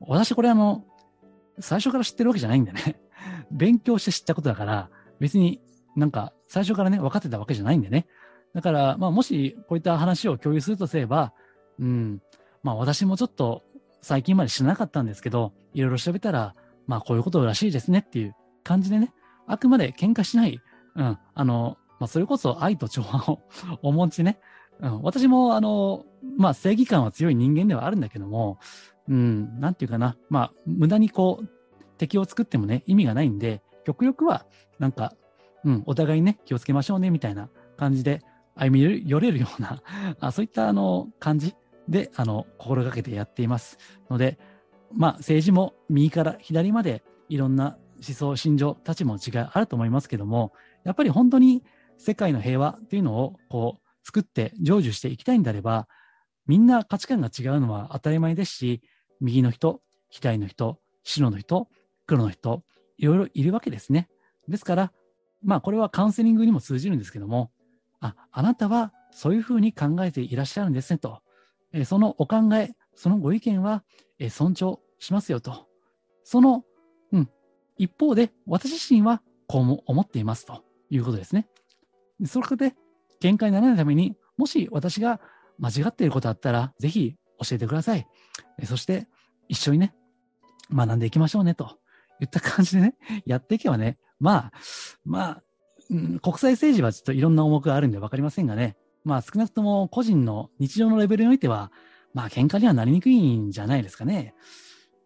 [0.00, 0.84] 私、これあの、
[1.60, 3.00] 最初から知ってるわけじゃないんでね。
[3.50, 5.60] 勉強して知ったことだから、別に
[5.96, 8.06] なんか最初からね、分かってたわけじゃないんでね。
[8.54, 11.32] だから、まあ、もしこういった話を共有するとすれば、
[11.78, 12.22] うん、
[12.62, 13.62] まあ、私もちょっと
[14.02, 16.54] 最近まで知らなかったんですけど、いろいろ調べたら、
[16.86, 18.34] まあ、こういうことらしいですねっていう
[18.64, 19.12] 感じでね、
[19.46, 20.60] あくまで喧嘩しない、
[20.96, 23.40] うん、あの、まあ、それこそ愛と調和を
[23.82, 24.40] お持ちね、
[24.80, 26.04] うん、私も、あの、
[26.36, 28.58] まあ、正義感は強い人間ではあるんだけども、
[29.10, 31.48] うん、なんていうかな、まあ、無駄にこう、
[31.98, 34.46] 敵を作ってもね、意味がないんで、極力は、
[34.78, 35.14] なんか、
[35.64, 38.22] うん、お互いね、気をつけましょうね、みたいな感じで、
[38.54, 39.82] 歩み寄れるような、
[40.20, 41.54] あそういったあの感じ
[41.88, 44.38] で、あの、心がけてやっていますので、
[44.92, 50.52] まあ、政治も右から左までいろんな思想、心情、立場の違いあると思いますけども、
[50.84, 51.64] やっぱり本当に
[51.98, 55.88] 世界の平和っていうのをこう作って成就していきたいんであれば、
[56.46, 58.82] みんな価値観が違うのは当たり前ですし、
[59.20, 61.68] 右の人、左の人、白の人、
[62.06, 62.62] 黒の人、
[62.98, 64.08] いろいろいるわけですね。
[64.48, 64.92] ですから、
[65.42, 67.50] まあこれはカウンセリングにも通じるんですけども、
[68.00, 71.22] あ、あなたはそういうふうに考えていらっしゃるんですねと。
[71.72, 73.84] えそのお考え、そのご意見は、
[74.18, 75.66] え尊重しますよと。
[76.24, 76.64] その、
[77.12, 77.30] うん、
[77.78, 81.48] 一方で私自身はこうも思っていますということですね。
[82.26, 82.74] そこで
[83.20, 85.20] 見解にならないために、もし私が
[85.58, 88.06] 間違っていることあったら、ぜひ教えてください。
[88.64, 89.08] そして
[89.48, 89.94] 一緒にね、
[90.72, 91.78] 学んでいきましょうねと
[92.20, 92.94] いった感じでね、
[93.26, 94.52] やっていけばね、まあ、
[95.04, 95.42] まあ、
[95.90, 101.72] うん、国際政治はちょっといろんな重くがあるんで分かりませんがね、まあ少なくとも個人の日常のレベルにおいては、
[102.14, 104.34] まあ喧嘩にはなりにくいんじゃないですかね。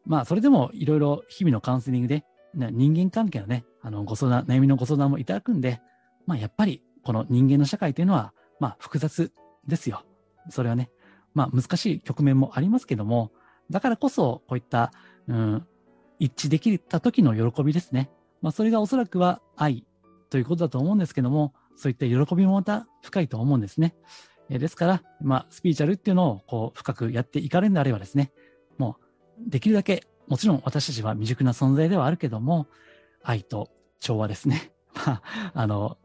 [0.05, 2.25] まあそれでもいろいろ日々のカウンセリングで、
[2.55, 5.81] 人間関係のね、あのご相談、悩みのご相談もいただくんで、
[6.27, 9.33] まあやっぱりこの人間の社会というのは、まあ複雑
[9.67, 10.05] ですよ。
[10.51, 10.91] それはね、
[11.35, 13.33] まあ難しい局面もありますけども、
[13.71, 14.93] だからこそこういった、
[15.29, 15.67] うん、
[16.19, 18.11] 一致できた時の喜びですね。
[18.43, 19.85] まあそれがおそらくは愛
[20.31, 23.95] ということだと思うんですけども、そういった喜びもまた深いと思うんですね。
[24.51, 28.33] えですから、まあ、スピーチャルっていうのをこう深くやっていかれるんであればですね、
[28.79, 32.67] もうできるだけ、もちろん私たちは未熟な存在ではあるけども、
[33.23, 33.71] 愛と
[34.01, 34.73] 調和ですね。
[34.95, 35.99] まあ、あの、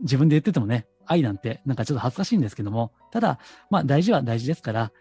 [0.00, 3.38] 自分で言っててもね、愛なんてなんかちょっと恥ずかしいんですけども、ただ、
[3.70, 4.92] まあ大事は大事ですから、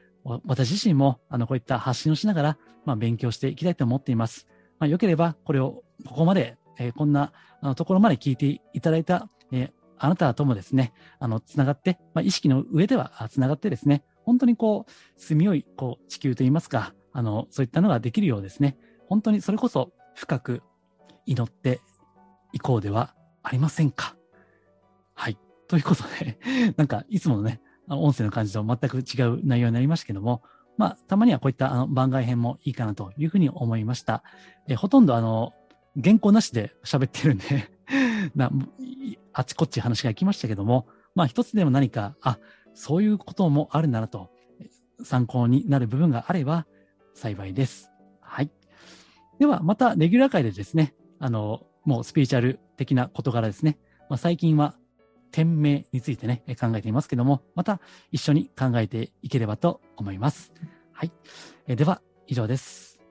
[0.46, 4.48] 私自身もあのこういった発信をしながら、まあ、勉強していきたいと思っています。
[4.80, 18.78] まあ、よければこれをここまで、えー、こんなあのところまで聞いていただいた、えー、あなたともですね、あの、つながって、まあ、意識の上ではつながってですね、本当にこう、住みよい、こう、地球といいますか、あの、そういったのができるようですね、
[19.08, 20.62] 本当にそれこそ深く
[21.26, 21.82] 祈って
[22.52, 24.16] いこうではありませんか。
[25.14, 25.38] はい。
[25.68, 26.40] ということで、
[26.78, 30.42] なんか、いつものね、音声の感じと全く違う内容になりましたけども、
[30.78, 34.24] まあ、たまにはこういったあの番外編もいいかなというふうに思いました。
[34.68, 35.54] えほとんどあの、
[36.02, 37.70] 原稿なしで喋ってるんで
[38.36, 38.52] な、
[39.34, 42.40] あちこち話が行きましたけども、まあ一つでも何か、あ、
[42.74, 44.32] そういうこともあるならと、
[45.04, 46.66] 参考になる部分があれば
[47.14, 47.92] 幸いです。
[48.22, 48.50] はい。
[49.40, 53.78] では、またレギュラー会でですね、あの、もうスピーチャル的な事柄ですね、
[54.10, 54.76] まあ、最近は
[55.34, 57.82] 店名についてね、考えていますけども、また
[58.12, 60.54] 一緒に考えていければと思います。
[60.92, 61.12] はい。
[61.68, 63.02] えでは、以上です。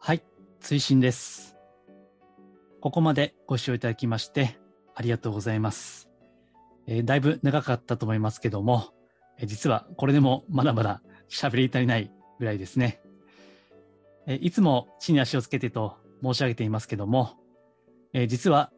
[0.00, 0.22] はい。
[0.60, 1.56] 追伸です。
[2.80, 4.58] ここまでご視聴いただきまして
[4.96, 6.08] ありがとうございます。
[6.88, 8.88] えー、だいぶ長かったと思いますけども、
[9.38, 12.10] え、実はこれでもまだまだ喋り足りない
[12.40, 13.00] ぐらいですね。
[14.26, 17.36] え、いつも地に足をつけてと申し上げていますけども、
[18.12, 18.72] え実は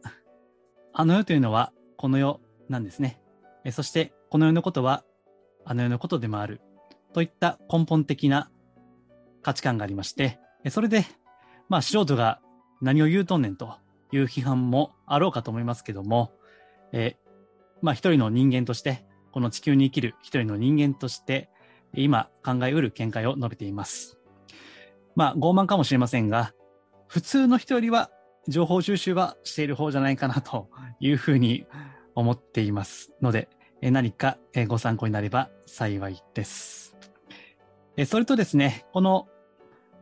[0.93, 2.41] あの世というのはこの世
[2.71, 3.21] なんですね。
[3.73, 5.05] そしてこの世のことは
[5.67, 6.63] あの世のことでもある
[7.13, 8.51] といった根本的な
[9.43, 10.39] 価値観がありまして、
[10.71, 11.05] それで、
[11.69, 12.41] まあ素人が
[12.81, 13.75] 何を言うとんねんと
[14.13, 16.33] いう批判もあろうかと思いますけども、
[16.93, 17.17] え、
[17.83, 21.51] まあ一人の人間として、この地球に生きる一人の人間として、
[21.95, 24.19] 今考えうる見解を述べています。
[25.17, 26.53] まあ傲慢かもしれませんが、
[27.09, 28.11] 普通の人よりは
[28.47, 30.69] 情報収集はしている方じゃないかなと
[31.01, 31.67] いうふうに
[32.15, 33.49] 思っていますので、
[33.83, 34.39] 何か
[34.69, 36.97] ご参考になれば幸いです。
[38.07, 39.29] それとですね、この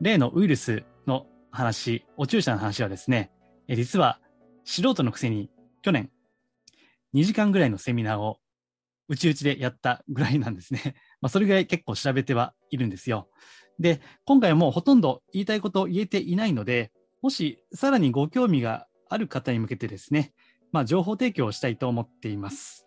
[0.00, 3.30] 例のウイルスの話、お注射の話はですね、
[3.68, 4.20] 実は
[4.64, 5.50] 素人のくせに
[5.82, 6.11] 去年
[7.14, 8.38] 2時間ぐらいのセミナーを
[9.09, 10.94] うちうちでやったぐらいなんですね。
[11.20, 13.28] まあ、それぐらい結構調べてはいるんですよ。
[13.78, 16.92] で、今回はもうほとんど言いたいことを言えていないので、
[17.22, 20.32] もしさらにご興味がある方に向けてですね、
[20.72, 22.86] まあ、情報提供をしたいと思っています。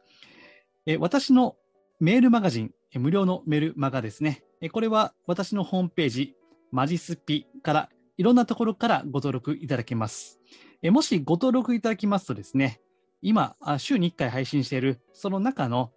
[0.86, 1.56] え私の
[2.00, 4.44] メールマガジン、無料のメールマガですね。
[4.72, 6.36] これは私のホームページ、
[6.72, 10.40] マジスピからいろんなところからご登録いただけます。
[10.84, 12.82] もしご登録いただきますとですね、
[13.22, 15.92] 今、週に1回配信しているその中の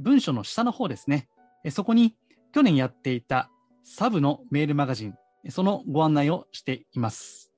[0.00, 1.28] 文書の下の方ですね、
[1.70, 2.16] そこに
[2.52, 3.50] 去年やっていた
[3.84, 5.14] サブのメールマガジン、
[5.50, 7.52] そのご案内をしています。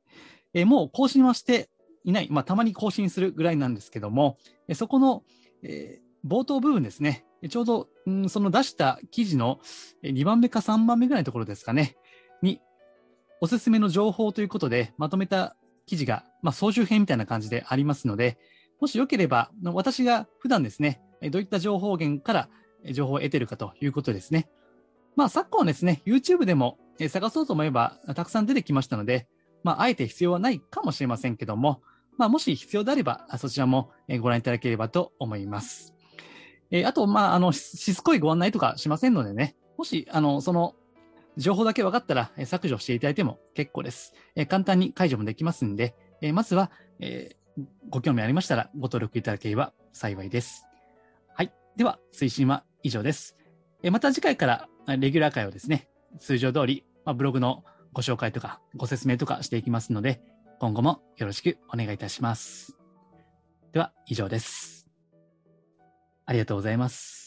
[0.54, 1.70] もう更新はして
[2.04, 4.38] いない、まあ、たまに更新するぐらいなんですけども、
[4.74, 5.22] そこの、
[5.62, 9.60] えー、冒頭部分ですね、ちょうど、うん、その出した記事の
[10.04, 11.96] 2番目か3番目ぐらいのところですかね、
[12.42, 12.60] に、
[13.40, 18.38] おすすめの情報ということでまとめた記事が、まあ、総集編みたいな感じでありますので、
[18.80, 21.00] もしよければ、私が普段ですね、
[21.30, 22.48] どういった情報源から
[22.92, 24.48] 情報を得てるかということですね。
[25.14, 26.78] まあ、昨今ですね、YouTube でも
[27.08, 29.28] 探そうと思えばたくさん出てきましたので、
[29.62, 31.82] まあ、あえて必要はないかもしれませんけども、
[32.18, 33.90] まあ、もし必要であれば、そちらも
[34.20, 35.94] ご覧いただければと思います。
[36.70, 40.74] えあと、まあ、あの、しつこいご案内とかしませんのでね、もし、あの、その、
[41.36, 44.14] 情報だけ分かったら、削除していただいても結構です。
[44.36, 47.36] え簡単に解除もできますんで、えまずは、え
[47.88, 50.66] ご興味ありましたらご登録いただければ幸いです。
[51.34, 51.52] はい。
[51.76, 53.36] では、推進は以上です。
[53.82, 55.88] えまた次回からレギュラー会をですね、
[56.20, 60.20] 通常通り、まあ、ブログのご紹介とかご説明とかしていきますので、
[60.62, 62.76] 今後もよろしくお願いいたします。
[63.72, 64.88] では、以上です。
[66.24, 67.21] ありがとうございます。